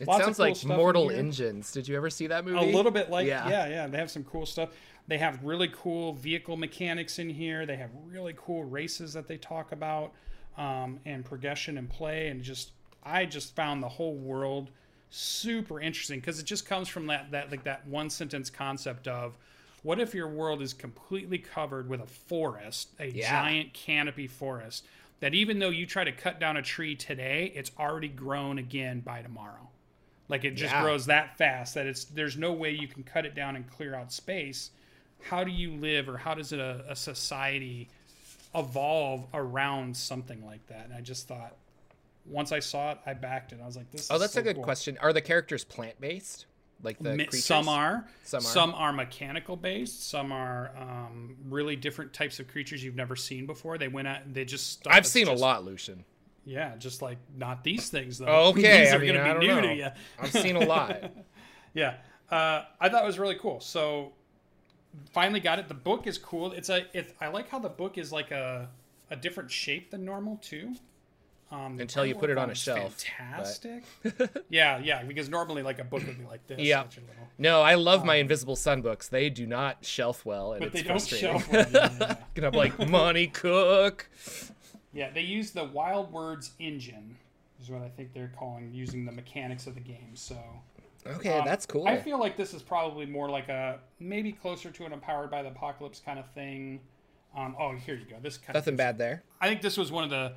[0.00, 1.10] It Lots sounds cool like Mortal.
[1.10, 1.70] Engines.
[1.72, 2.56] Did you ever see that movie?
[2.58, 3.48] a little bit like Yeah.
[3.48, 3.68] yeah.
[3.68, 4.70] yeah they have some cool stuff
[5.08, 9.36] they have really cool vehicle mechanics in here they have really cool races that they
[9.36, 10.12] talk about
[10.56, 12.70] um, and progression and play and just
[13.02, 14.70] i just found the whole world
[15.10, 19.36] super interesting because it just comes from that that like that one sentence concept of
[19.82, 23.28] What if your world is completely covered with a forest, a Yeah.
[23.42, 24.86] giant canopy forest,
[25.20, 29.00] that even though you try to cut down a tree today, it's already grown again
[29.00, 29.68] by tomorrow?
[30.32, 30.82] Like it just Yeah.
[30.82, 33.94] grows that fast that it's there's no way you can cut it down and clear
[33.94, 34.70] out space.
[35.20, 37.90] How do you live, or how does it a, a society
[38.54, 40.86] evolve around something like that?
[40.86, 41.54] And I just thought,
[42.24, 43.60] once I saw it, I backed it.
[43.62, 44.64] I was like, "This." Oh, that's so a good cool.
[44.64, 44.96] question.
[45.02, 46.46] Are the characters plant based?
[46.82, 47.44] Like the creatures?
[47.44, 48.08] Some are.
[48.24, 48.40] Some are.
[48.40, 50.08] Some are mechanical based.
[50.08, 53.76] Some are um, really different types of creatures you've never seen before.
[53.76, 54.32] They went out.
[54.32, 54.86] They just.
[54.86, 56.06] I've seen a lot, Lucian.
[56.44, 58.26] Yeah, just like not these things though.
[58.26, 58.84] Oh, okay.
[58.84, 59.60] these are I mean, gonna be new know.
[59.62, 59.88] to you.
[60.18, 61.12] I've seen a lot.
[61.74, 61.94] Yeah,
[62.30, 63.60] uh, I thought it was really cool.
[63.60, 64.12] So
[65.12, 65.68] finally got it.
[65.68, 66.52] The book is cool.
[66.52, 66.84] It's a.
[66.96, 68.68] It, I like how the book is like a
[69.10, 70.74] a different shape than normal too.
[71.50, 73.84] Um, Until you put it on a shelf, but- Fantastic.
[74.48, 75.02] yeah, yeah.
[75.02, 76.58] Because normally like a book would be like this.
[76.58, 76.84] Yeah.
[76.84, 79.08] such a little- No, I love my Invisible Sun books.
[79.08, 81.28] They do not shelf well, and But it's they don't frustrating.
[81.40, 81.52] shelf.
[81.52, 81.66] well.
[81.70, 84.08] Yeah, yeah, I'm like, money cook.
[84.92, 87.16] Yeah, they use the Wild Words engine,
[87.60, 90.10] is what I think they're calling using the mechanics of the game.
[90.14, 90.36] So
[91.06, 91.86] Okay, um, that's cool.
[91.88, 95.42] I feel like this is probably more like a maybe closer to an empowered by
[95.42, 96.80] the apocalypse kind of thing.
[97.36, 98.16] Um, oh, here you go.
[98.22, 99.22] This kind Nothing of bad there.
[99.40, 100.34] I think this was one of the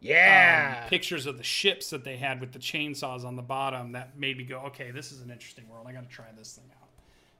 [0.00, 0.82] Yeah.
[0.84, 4.16] um, pictures of the ships that they had with the chainsaws on the bottom that
[4.18, 5.86] made me go, okay, this is an interesting world.
[5.88, 6.88] I got to try this thing out.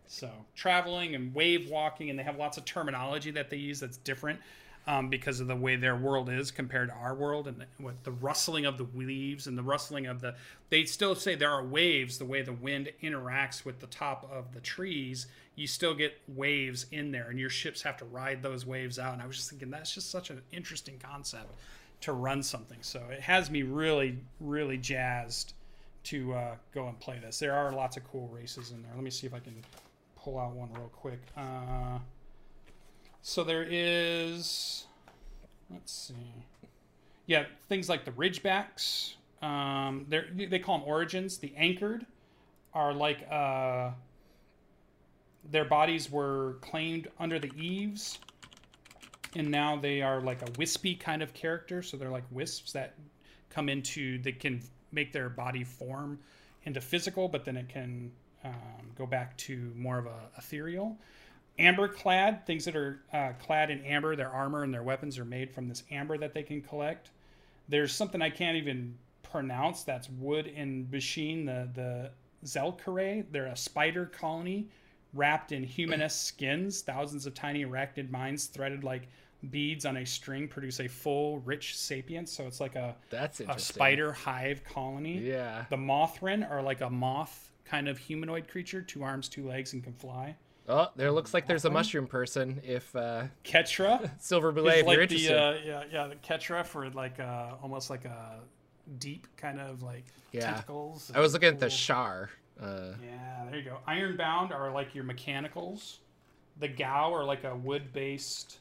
[0.07, 3.99] So traveling and wave walking, and they have lots of terminology that they use that's
[3.99, 4.41] different
[4.89, 8.11] um, because of the way their world is compared to our world, and with the
[8.11, 10.35] rustling of the leaves and the rustling of the.
[10.71, 12.17] They still say there are waves.
[12.17, 15.27] The way the wind interacts with the top of the trees,
[15.57, 19.13] you still get waves in there, and your ships have to ride those waves out.
[19.13, 21.55] And I was just thinking that's just such an interesting concept
[22.01, 22.79] to run something.
[22.81, 25.53] So it has me really, really jazzed
[26.05, 27.39] to uh, go and play this.
[27.39, 28.93] There are lots of cool races in there.
[28.95, 29.63] Let me see if I can
[30.17, 31.21] pull out one real quick.
[31.37, 31.99] Uh,
[33.29, 34.87] so there is,
[35.71, 36.15] let's see,
[37.27, 39.17] yeah, things like the Ridgebacks.
[39.43, 41.37] Um, they call them origins.
[41.37, 42.07] The anchored
[42.73, 43.91] are like uh,
[45.51, 48.19] their bodies were claimed under the eaves
[49.37, 52.95] and now they are like a wispy kind of character so they're like wisps that
[53.51, 56.19] come into they can make their body form
[56.65, 58.11] into physical but then it can
[58.45, 60.97] um, go back to more of a ethereal
[61.59, 65.25] amber clad things that are uh, clad in amber their armor and their weapons are
[65.25, 67.11] made from this amber that they can collect
[67.69, 72.11] there's something i can't even pronounce that's wood in machine the the
[72.45, 74.69] Tzelicrae they're a spider colony
[75.15, 76.83] wrapped in humanist skins.
[76.83, 79.09] Thousands of tiny arachnid minds threaded like
[79.51, 82.33] beads on a string produce a full, rich sapience.
[82.33, 85.19] So it's like a, That's a spider hive colony.
[85.19, 85.65] Yeah.
[85.71, 89.85] The Mothrin are like a moth kind of humanoid creature, two arms, two legs, and
[89.85, 90.35] can fly.
[90.69, 92.61] Oh, there looks like there's a mushroom person.
[92.65, 95.37] If uh, Ketra Silver is Belay, if like you're the interested.
[95.37, 98.41] uh, yeah yeah the Ketra for like uh, almost like a
[98.99, 100.47] deep kind of like Yeah.
[100.53, 101.11] tentacles.
[101.15, 101.77] I was looking at the cool.
[101.77, 102.31] Shar.
[102.61, 103.79] Uh, Yeah, there you go.
[103.87, 105.99] Ironbound are like your mechanicals.
[106.59, 108.59] The Gau are like a wood based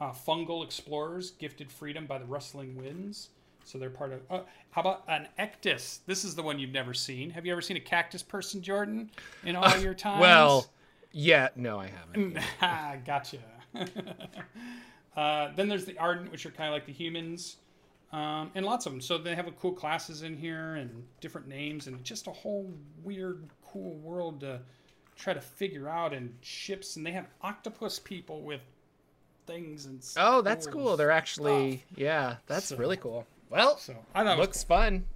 [0.00, 3.30] uh, fungal explorers gifted freedom by the rustling winds.
[3.64, 4.20] So they're part of.
[4.30, 4.40] Uh,
[4.70, 6.00] how about an Ektus?
[6.06, 7.30] This is the one you've never seen.
[7.30, 9.10] Have you ever seen a cactus person, Jordan,
[9.44, 10.20] in all your time?
[10.20, 10.66] well,
[11.12, 12.38] yeah, no, I haven't.
[12.62, 13.38] Ah, gotcha.
[15.16, 17.56] uh, then there's the Ardent, which are kind of like the humans,
[18.12, 19.00] um, and lots of them.
[19.00, 22.72] So they have a cool classes in here and different names, and just a whole
[23.02, 24.60] weird, cool world to
[25.16, 26.12] try to figure out.
[26.12, 28.60] And ships, and they have octopus people with
[29.46, 30.02] things and.
[30.02, 30.24] Stuff.
[30.26, 30.96] Oh, that's cool cool.
[30.96, 33.26] They're actually, yeah, that's So- really cool.
[33.50, 35.06] Well, So I thought looks fun.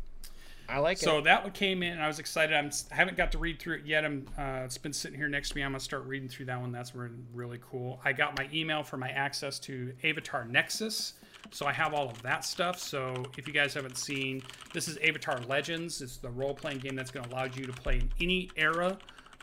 [0.72, 1.08] I like So it.
[1.08, 2.56] So that one came in, and I was excited.
[2.56, 4.04] I'm, I haven't got to read through it yet.
[4.04, 5.62] I'm, uh, it's been sitting here next to me.
[5.62, 6.72] I'm gonna start reading through that one.
[6.72, 8.00] That's really, really cool.
[8.04, 11.14] I got my email for my access to Avatar Nexus,
[11.50, 12.78] so I have all of that stuff.
[12.78, 14.42] So if you guys haven't seen,
[14.72, 16.00] this is Avatar Legends.
[16.00, 18.96] It's the role-playing game that's going to allow you to play in any era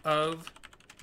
[0.04, 0.52] of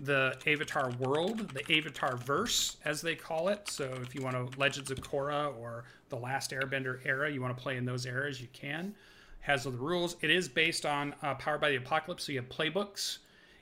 [0.00, 3.68] the Avatar world, the Avatar verse, as they call it.
[3.68, 7.56] So if you want to Legends of Korra or the Last Airbender era, you want
[7.56, 8.94] to play in those eras, you can.
[9.40, 10.16] Has all the rules.
[10.20, 13.18] It is based on uh, Powered by the Apocalypse, so you have playbooks.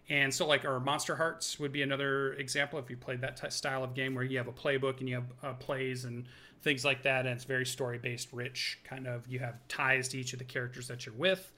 [0.09, 3.49] And so, like, our Monster Hearts would be another example if you played that t-
[3.51, 6.25] style of game where you have a playbook and you have uh, plays and
[6.63, 7.27] things like that.
[7.27, 9.27] And it's very story based, rich, kind of.
[9.27, 11.51] You have ties to each of the characters that you're with.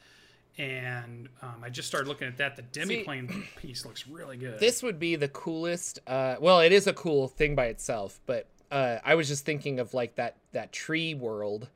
[0.59, 2.57] And um, I just started looking at that.
[2.57, 4.59] The demiplane piece looks really good.
[4.59, 5.99] This would be the coolest.
[6.07, 9.81] Uh, well, it is a cool thing by itself, but uh, I was just thinking
[9.81, 11.69] of like that that tree world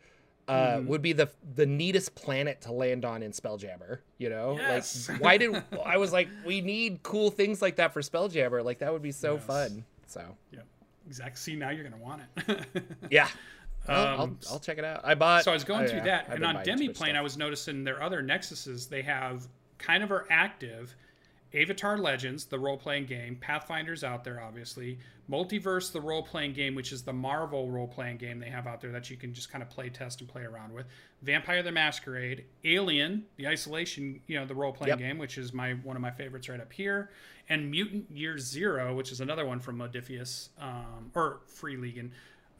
[0.51, 0.87] uh, Mm-hmm.
[0.89, 3.99] would be the the neatest planet to land on in Spelljammer.
[4.19, 5.09] You know, Yes.
[5.09, 8.65] like why did I was like, we need cool things like that for Spelljammer.
[8.65, 9.45] Like that would be so Yes.
[9.45, 9.85] fun.
[10.07, 10.61] So Yeah,
[11.07, 11.37] exactly.
[11.37, 12.67] See, now you're gonna want it.
[13.11, 13.29] yeah,
[13.89, 15.03] Well, I'll, Um, I'll check it out.
[15.05, 15.45] I bought.
[15.45, 17.17] so I was going oh, through yeah, that, I've and on buying Demi Plane.
[17.17, 19.47] I was noticing their other Nexuses they have
[19.79, 20.95] kind of are active.
[21.53, 24.99] Avatar Legends, the role playing game, Pathfinder's out there, obviously.
[25.29, 28.81] Multiverse, the role playing game, which is the Marvel role playing game they have out
[28.81, 30.87] there that you can just kind of play test and play around with.
[31.23, 34.99] Vampire the Masquerade, Alien, the Isolation, you know, the role playing Yep.
[34.99, 37.11] game, which is my one of my favorites right up here,
[37.49, 42.13] and Mutant Year Zero, which is another one from Modiphius um, or Free League and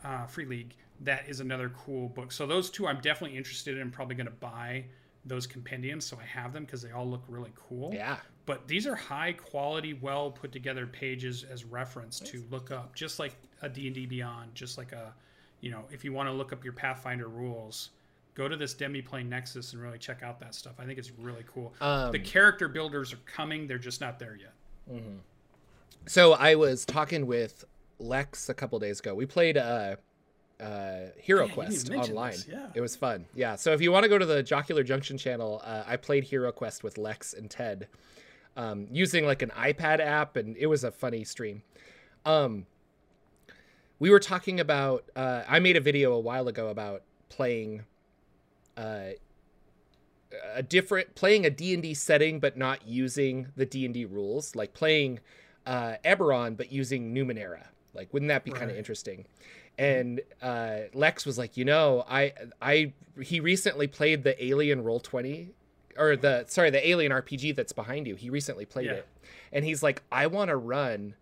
[0.05, 0.75] uh, Free League.
[1.03, 2.31] That is another cool book.
[2.33, 3.91] So those two, I'm definitely interested in.
[3.91, 4.85] Probably going to buy
[5.25, 7.93] those compendiums so I have them because they all look really cool.
[7.95, 8.17] Yeah.
[8.47, 13.19] But these are high quality, well put together pages as reference to look up, just
[13.19, 15.13] like a D&D Beyond, just like a,
[15.61, 17.91] you know, if you want to look up your Pathfinder rules,
[18.35, 20.73] go to this Demiplane Nexus and really check out that stuff.
[20.79, 21.75] I think it's really cool.
[21.81, 24.55] Um, the character builders are coming; they're just not there yet.
[26.07, 27.65] So I was talking with
[27.99, 29.15] Lex a couple days ago.
[29.15, 29.97] We played uh,
[30.61, 32.33] uh, Hero Yeah, Quest online.
[32.33, 32.67] this, yeah.
[32.75, 33.27] It was fun.
[33.35, 33.57] Yeah.
[33.57, 36.53] So if you want to go to the Jocular Junction channel, uh, I played Hero
[36.53, 37.89] Quest with Lex and Ted
[38.57, 41.63] um, using like an iPad app, and it was a funny stream.
[42.25, 42.67] Um,
[43.99, 45.05] we were talking about.
[45.17, 47.85] Uh, I made a video a while ago about playing.
[48.77, 49.11] Uh,
[50.55, 55.19] a different playing a D&D setting but not using the D&D rules like playing
[55.67, 59.27] uh Eberron but using Numenera like wouldn't that be kind of interesting
[59.81, 65.01] and uh Lex was like you know I I he recently played the Alien Roll
[65.01, 65.49] 20
[65.99, 68.15] or the sorry the Alien RPG that's behind you.
[68.15, 68.93] He recently played Yeah.
[68.93, 69.09] it.
[69.53, 71.15] And he's like I want to run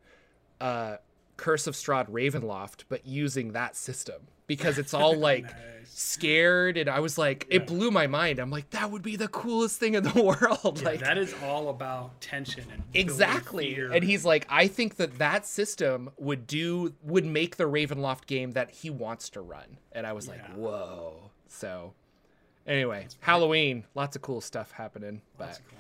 [0.61, 0.97] uh
[1.37, 5.55] Curse of Strahd Ravenloft but using that system because it's all like Nice.
[5.87, 7.57] scared and I was like Yeah.
[7.59, 8.41] it blew my mind.
[8.41, 10.81] I'm like that would be the coolest thing in the world.
[10.81, 13.75] Yeah, like that is all about tension and exactly.
[13.77, 13.93] fear.
[13.93, 18.53] And he's like I think that that system would do would make the Ravenloft game
[18.53, 19.79] that he wants to run.
[19.93, 21.93] And I was like, "Whoa." So
[22.67, 25.23] anyway, Halloween, lots of cool stuff happening.
[25.37, 25.79] But That's cool.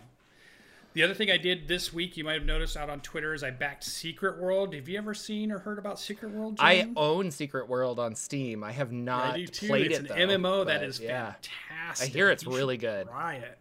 [0.94, 3.44] The other thing I did this week, you might have noticed out on Twitter, is
[3.44, 4.74] I backed Secret World.
[4.74, 6.56] Have you ever seen or heard about Secret World?
[6.58, 8.64] I own Secret World on Steam.
[8.64, 11.34] I have not I played it's it an though, MMO that is yeah.
[11.34, 12.08] fantastic.
[12.08, 13.06] I hear it's You really good.
[13.06, 13.58] Try it.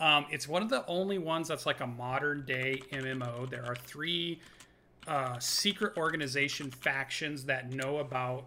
[0.00, 3.48] Um, it's one of the only ones that's like a modern day MMO.
[3.48, 4.40] There are three
[5.06, 8.46] uh, secret organization factions that know about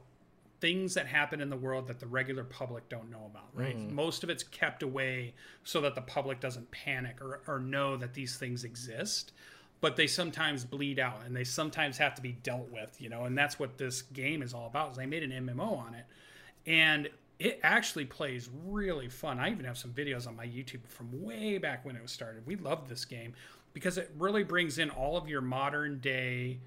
[0.59, 3.77] things that happen in the world that the regular public don't know about, right?
[3.77, 3.91] Mm.
[3.91, 5.33] Most of it's kept away
[5.63, 9.33] so that the public doesn't panic or, or know that these things exist.
[9.79, 13.25] But they sometimes bleed out and they sometimes have to be dealt with, you know,
[13.25, 14.91] and that's what this game is all about.
[14.91, 16.05] Is they made an MMO on it.
[16.65, 19.39] And it actually plays really fun.
[19.39, 22.47] I even have some videos on my YouTube from way back when it was started.
[22.47, 23.33] We love this game
[23.73, 26.57] because it really brings in all of your modern day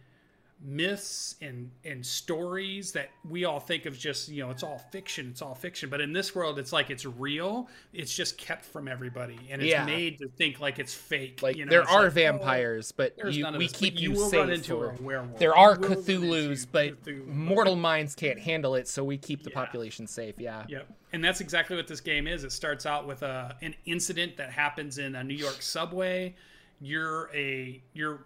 [0.63, 5.29] myths and and stories that we all think of just you know it's all fiction
[5.31, 8.87] it's all fiction but in this world it's like it's real it's just kept from
[8.87, 9.87] everybody and it's Yeah.
[9.87, 11.71] made to think like it's fake Like you know?
[11.71, 14.41] there It's are like, oh, vampires, but you, we keep you you, will safe.
[14.41, 15.39] run into a werewolf.
[15.39, 17.27] there are Cthulhu's, but Cthulhu.
[17.27, 19.57] mortal minds can't handle it, so we keep the Yeah.
[19.65, 20.35] population safe.
[20.39, 20.65] Yeah.
[20.69, 20.89] Yep.
[21.15, 22.45] And that's exactly what this game is.
[22.45, 26.35] It starts out with a an incident that happens in a New York subway.
[26.83, 28.25] You're a you're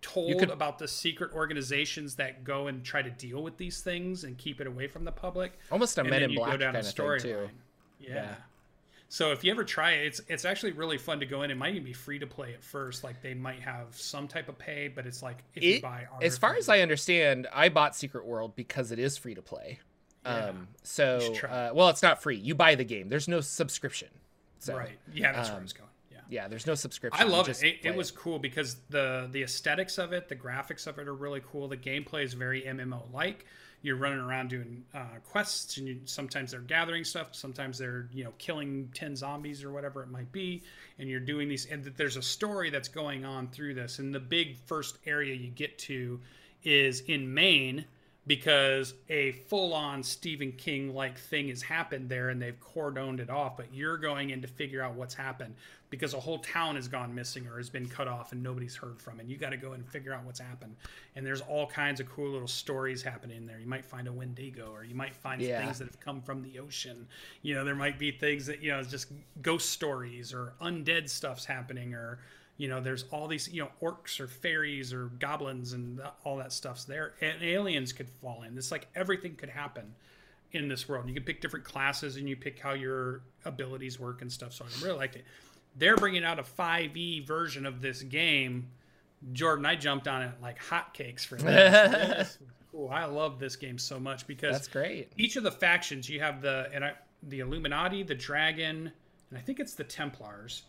[0.00, 4.24] told could- about the secret organizations that go and try to deal with these things
[4.24, 5.58] and keep it away from the public.
[5.70, 7.22] Almost a Men in Black go down kind of thing storyline.
[7.22, 7.48] too.
[8.00, 8.14] Yeah.
[8.14, 8.34] Yeah.
[9.08, 11.50] So if you ever try it, it's it's actually really fun to go in.
[11.50, 13.04] It might even be free to play at first.
[13.04, 16.36] Like they might have some type of pay, but it's like if you buy as
[16.36, 19.78] far as I understand, I bought Secret World because it is free to play.
[20.24, 20.46] Yeah.
[20.46, 21.18] Um, so,
[21.48, 22.36] uh, well, it's not free.
[22.36, 23.08] You buy the game.
[23.08, 24.08] There's no subscription.
[24.58, 25.88] So, right, yeah, that's where I um, was going.
[26.28, 26.48] Yeah.
[26.48, 27.26] there's no subscription.
[27.26, 27.62] I love it.
[27.62, 31.14] It, it was cool because the the aesthetics of it, the graphics of it are
[31.14, 31.68] really cool.
[31.68, 33.46] The gameplay is very MMO like.
[33.82, 38.24] You're running around doing uh, quests, and you, sometimes they're gathering stuff, sometimes they're you
[38.24, 40.62] know killing ten zombies or whatever it might be,
[40.98, 41.66] and you're doing these.
[41.66, 43.98] And there's a story that's going on through this.
[43.98, 46.20] And the big first area you get to
[46.64, 47.84] is in Maine
[48.26, 53.56] because a full-on Stephen King like thing has happened there and they've cordoned it off
[53.56, 55.54] but you're going in to figure out what's happened
[55.88, 59.00] because a whole town has gone missing or has been cut off and nobody's heard
[59.00, 60.74] from and you got to go and figure out what's happened.
[61.14, 63.60] And there's all kinds of cool little stories happening there.
[63.60, 65.64] You might find a wendigo or you might find Yeah.
[65.64, 67.06] things that have come from the ocean.
[67.42, 69.12] You know there might be things that you know just
[69.42, 72.18] ghost stories or undead stuff's happening or
[72.58, 76.52] you know there's all these you know orcs or fairies or goblins and all that
[76.52, 79.94] stuff's there and aliens could fall in it's like everything could happen
[80.52, 81.06] in this world.
[81.08, 84.52] You can pick different classes and you pick how your abilities work and stuff.
[84.52, 85.24] So I really liked it.
[85.76, 88.68] They're bringing out a 5e version of this game.
[89.32, 92.38] Jordan, I jumped on it like hotcakes for this.
[92.72, 92.88] cool.
[92.90, 95.12] I love this game so much because That's great.
[95.16, 96.92] each of the factions you have the and I,
[97.24, 98.90] the Illuminati, the Dragon,
[99.30, 100.62] and I think it's the Templars.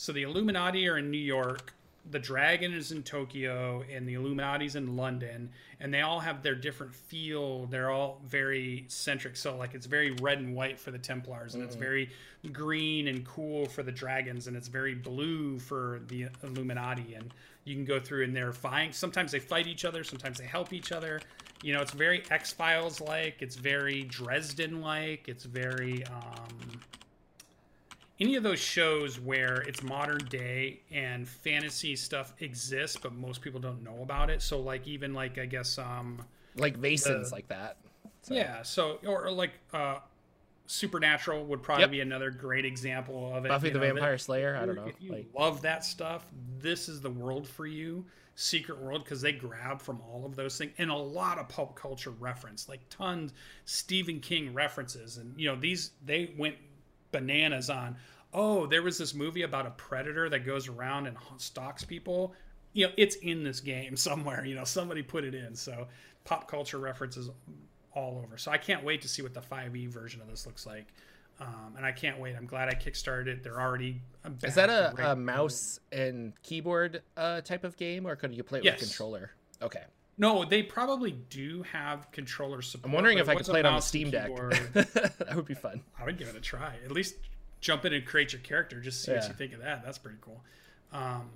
[0.00, 1.74] So the Illuminati are in New York,
[2.10, 6.54] the Dragon is in Tokyo, and the Illuminati's in London, and they all have their
[6.54, 7.66] different feel.
[7.66, 9.36] They're all very centric.
[9.36, 12.08] So like it's very red and white for the Templars, and it's very
[12.50, 17.12] green and cool for the Dragons, and it's very blue for the Illuminati.
[17.12, 17.34] And
[17.64, 18.92] you can go through and they're fighting.
[18.92, 21.20] Sometimes they fight each other, sometimes they help each other.
[21.62, 23.42] You know, it's very X Files like.
[23.42, 25.28] It's very Dresden like.
[25.28, 26.80] It's very um,
[28.20, 33.60] any of those shows where it's modern day and fantasy stuff exists, but most people
[33.60, 34.42] don't know about it.
[34.42, 36.22] So like even like I guess um
[36.56, 37.78] Like Vasins like that.
[38.22, 39.98] So- yeah, so or, or like uh
[40.66, 41.90] Supernatural would probably Yep.
[41.90, 43.48] be another great example of it.
[43.48, 44.56] Buffy you the know, Vampire Slayer.
[44.56, 44.86] I don't know.
[44.86, 46.24] if you Like love that stuff,
[46.58, 48.04] this is the world for you.
[48.36, 51.74] Secret World because they grab from all of those things and a lot of pop
[51.76, 53.32] culture reference, like tons
[53.66, 56.54] Stephen King references, and you know these they went
[57.12, 57.96] bananas on.
[58.32, 62.32] Oh, there was this movie about a predator that goes around and stalks people.
[62.72, 64.44] You know, it's in this game somewhere.
[64.44, 65.54] You know, somebody put it in.
[65.56, 65.88] So
[66.24, 67.30] pop culture references
[67.92, 68.38] all over.
[68.38, 70.86] So I can't wait to see what the 5e version of this looks like.
[71.40, 72.36] Um, and I can't wait.
[72.36, 73.42] I'm glad I kickstarted it.
[73.42, 74.02] They're already.
[74.44, 78.58] Is that a, a mouse and keyboard uh, type of game, or could you play
[78.58, 78.74] it Yes.
[78.80, 79.30] with a controller?
[79.62, 79.82] Okay.
[80.20, 82.88] No, they probably do have controller support.
[82.90, 84.30] I'm wondering if I could play it on the Steam Deck.
[84.74, 85.80] that would be fun.
[85.98, 86.74] I would give it a try.
[86.84, 87.16] At least
[87.60, 88.80] jump in and create your character.
[88.80, 89.82] Just see what you think of that.
[89.82, 90.42] That's pretty cool.
[90.92, 91.30] Um,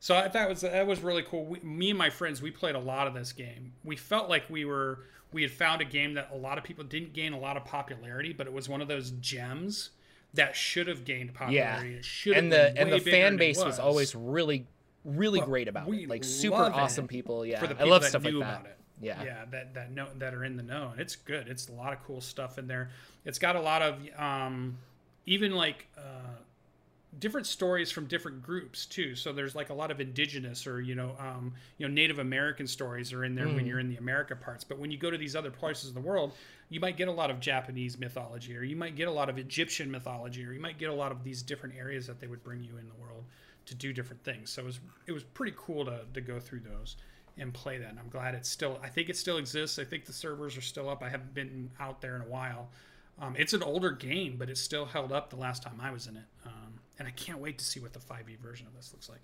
[0.00, 1.44] so I thought was that was really cool.
[1.44, 3.72] We, me and my friends, we played a lot of this game.
[3.84, 6.82] We felt like we were we had found a game that a lot of people
[6.84, 9.90] didn't gain a lot of popularity, but it was one of those gems
[10.34, 11.38] that should have gained Yeah.
[11.76, 11.94] popularity.
[11.98, 13.78] It should And the and the fan base was.
[13.78, 14.66] always really,
[15.04, 16.08] really Well, great about it.
[16.08, 17.44] Like super awesome people.
[17.46, 18.38] Yeah, for the I love that stuff like that.
[18.38, 18.78] about it.
[19.00, 19.22] Yeah.
[19.24, 21.48] yeah, that that know that are in the know, and it's good.
[21.48, 22.90] It's a lot of cool stuff in there.
[23.24, 24.78] It's got a lot of um,
[25.26, 26.36] even like uh,
[27.18, 29.14] different stories from different groups too.
[29.16, 32.66] So there's like a lot of indigenous or you know um, you know Native American
[32.68, 33.56] stories are in there Mm.
[33.56, 34.62] when you're in the America parts.
[34.64, 36.32] But when you go to these other places in the world,
[36.70, 39.38] you might get a lot of Japanese mythology, or you might get a lot of
[39.38, 42.42] Egyptian mythology, or you might get a lot of these different areas that they would
[42.44, 43.24] bring you in the world
[43.66, 44.50] to do different things.
[44.50, 46.96] So it was it was pretty cool to to go through those
[47.36, 47.90] and play that.
[47.90, 48.78] And I'm glad it's still.
[48.82, 49.78] I think it still exists.
[49.78, 51.02] I think the servers are still up.
[51.02, 52.68] I haven't been out there in a while.
[53.20, 56.06] Um, it's an older game, but it's still held up the last time I was
[56.08, 56.24] in it.
[56.46, 59.20] Um, and I can't wait to see what the 5e version of this looks like.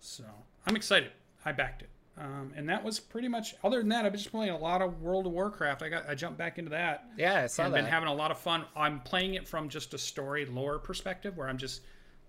[0.00, 0.24] So
[0.66, 1.12] I'm excited.
[1.44, 1.88] I backed it.
[2.18, 3.54] Um, and that was pretty much.
[3.64, 5.82] Other than that, I've been just playing a lot of World of Warcraft.
[5.82, 7.78] I got I jumped back into that Yeah, I saw and that.
[7.78, 8.64] been having a lot of fun.
[8.76, 11.80] I'm playing it from just a story lore perspective, where I'm just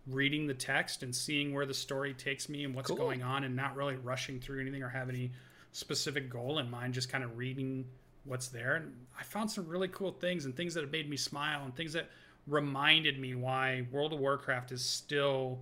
[0.07, 2.97] reading the text and seeing where the story takes me and what's Cool.
[2.97, 5.31] going on, and not really rushing through anything or have any
[5.71, 6.93] specific goal in mind.
[6.93, 7.85] Just kind of reading
[8.25, 11.17] what's there, and I found some really cool things and things that have made me
[11.17, 12.09] smile and things that
[12.47, 15.59] reminded me why World of Warcraft is still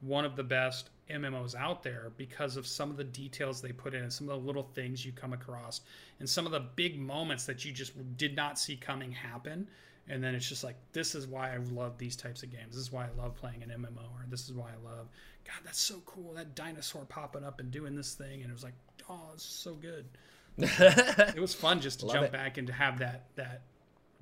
[0.00, 3.94] one of the best MMOs out there because of some of the details they put
[3.94, 5.82] in and some of the little things you come across
[6.18, 9.68] and some of the big moments that you just did not see coming happen.
[10.08, 12.74] And then it's just like, this is why I love these types of games.
[12.74, 15.08] This is why I love playing an MMO, or this is why I love,
[15.46, 16.34] God, that's so cool.
[16.34, 18.42] That dinosaur popping up and doing this thing.
[18.42, 18.74] And it was like,
[19.08, 20.04] oh, it's so good.
[20.58, 22.32] it was fun just to Love jump it.
[22.32, 23.62] back and to have that, that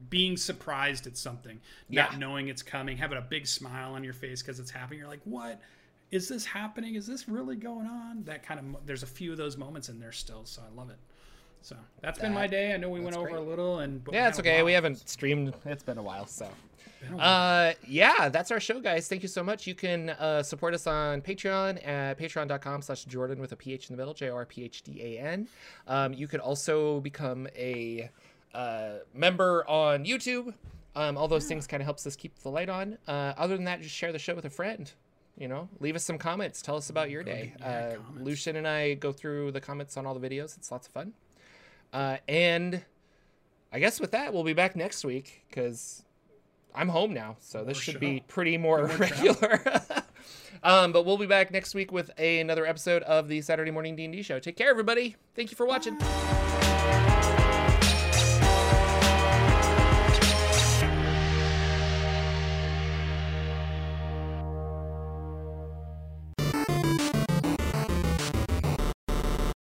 [0.08, 2.04] being surprised at something, Yeah.
[2.04, 5.00] not knowing it's coming, having a big smile on your face because it's happening.
[5.00, 5.60] You're like, what?
[6.10, 6.94] Is this happening?
[6.94, 8.22] Is this really going on?
[8.24, 10.44] That kind of, there's a few of those moments in there still.
[10.44, 10.98] So I love it.
[11.62, 12.74] So that's been my day.
[12.74, 13.38] I know we went over great.
[13.38, 14.62] a little and, yeah, it's okay.
[14.62, 15.54] We haven't streamed.
[15.64, 16.46] It's been a while, so.
[16.46, 17.68] A while.
[17.68, 19.08] Uh, yeah, that's our show, guys.
[19.08, 19.66] Thank you so much.
[19.66, 23.96] You can uh, support us on Patreon at patreon.com slash Jordan with a PH in
[23.96, 25.48] the middle, J R P H D A N.
[25.86, 28.10] Um, you could also become a
[28.54, 30.52] uh, member on YouTube.
[30.94, 32.98] Um, all those things kind of helps us keep the light on.
[33.08, 34.90] Uh, other than that, just share the show with a friend.
[35.38, 36.60] You know, leave us some comments.
[36.60, 37.54] Tell us about your day.
[37.64, 37.92] uh.
[38.20, 40.56] Lucian and I go through the comments on all the videos.
[40.58, 41.14] It's lots of fun.
[41.92, 42.82] Uh, and
[43.72, 46.02] I guess with that, we'll be back next week because
[46.74, 49.62] I'm home now, so this should be pretty more more regular.
[50.62, 53.96] um, but we'll be back next week with a, another episode of the Saturday Morning
[53.96, 54.38] D&D Show.
[54.38, 55.16] Take care, everybody.
[55.34, 55.98] Thank you for watching.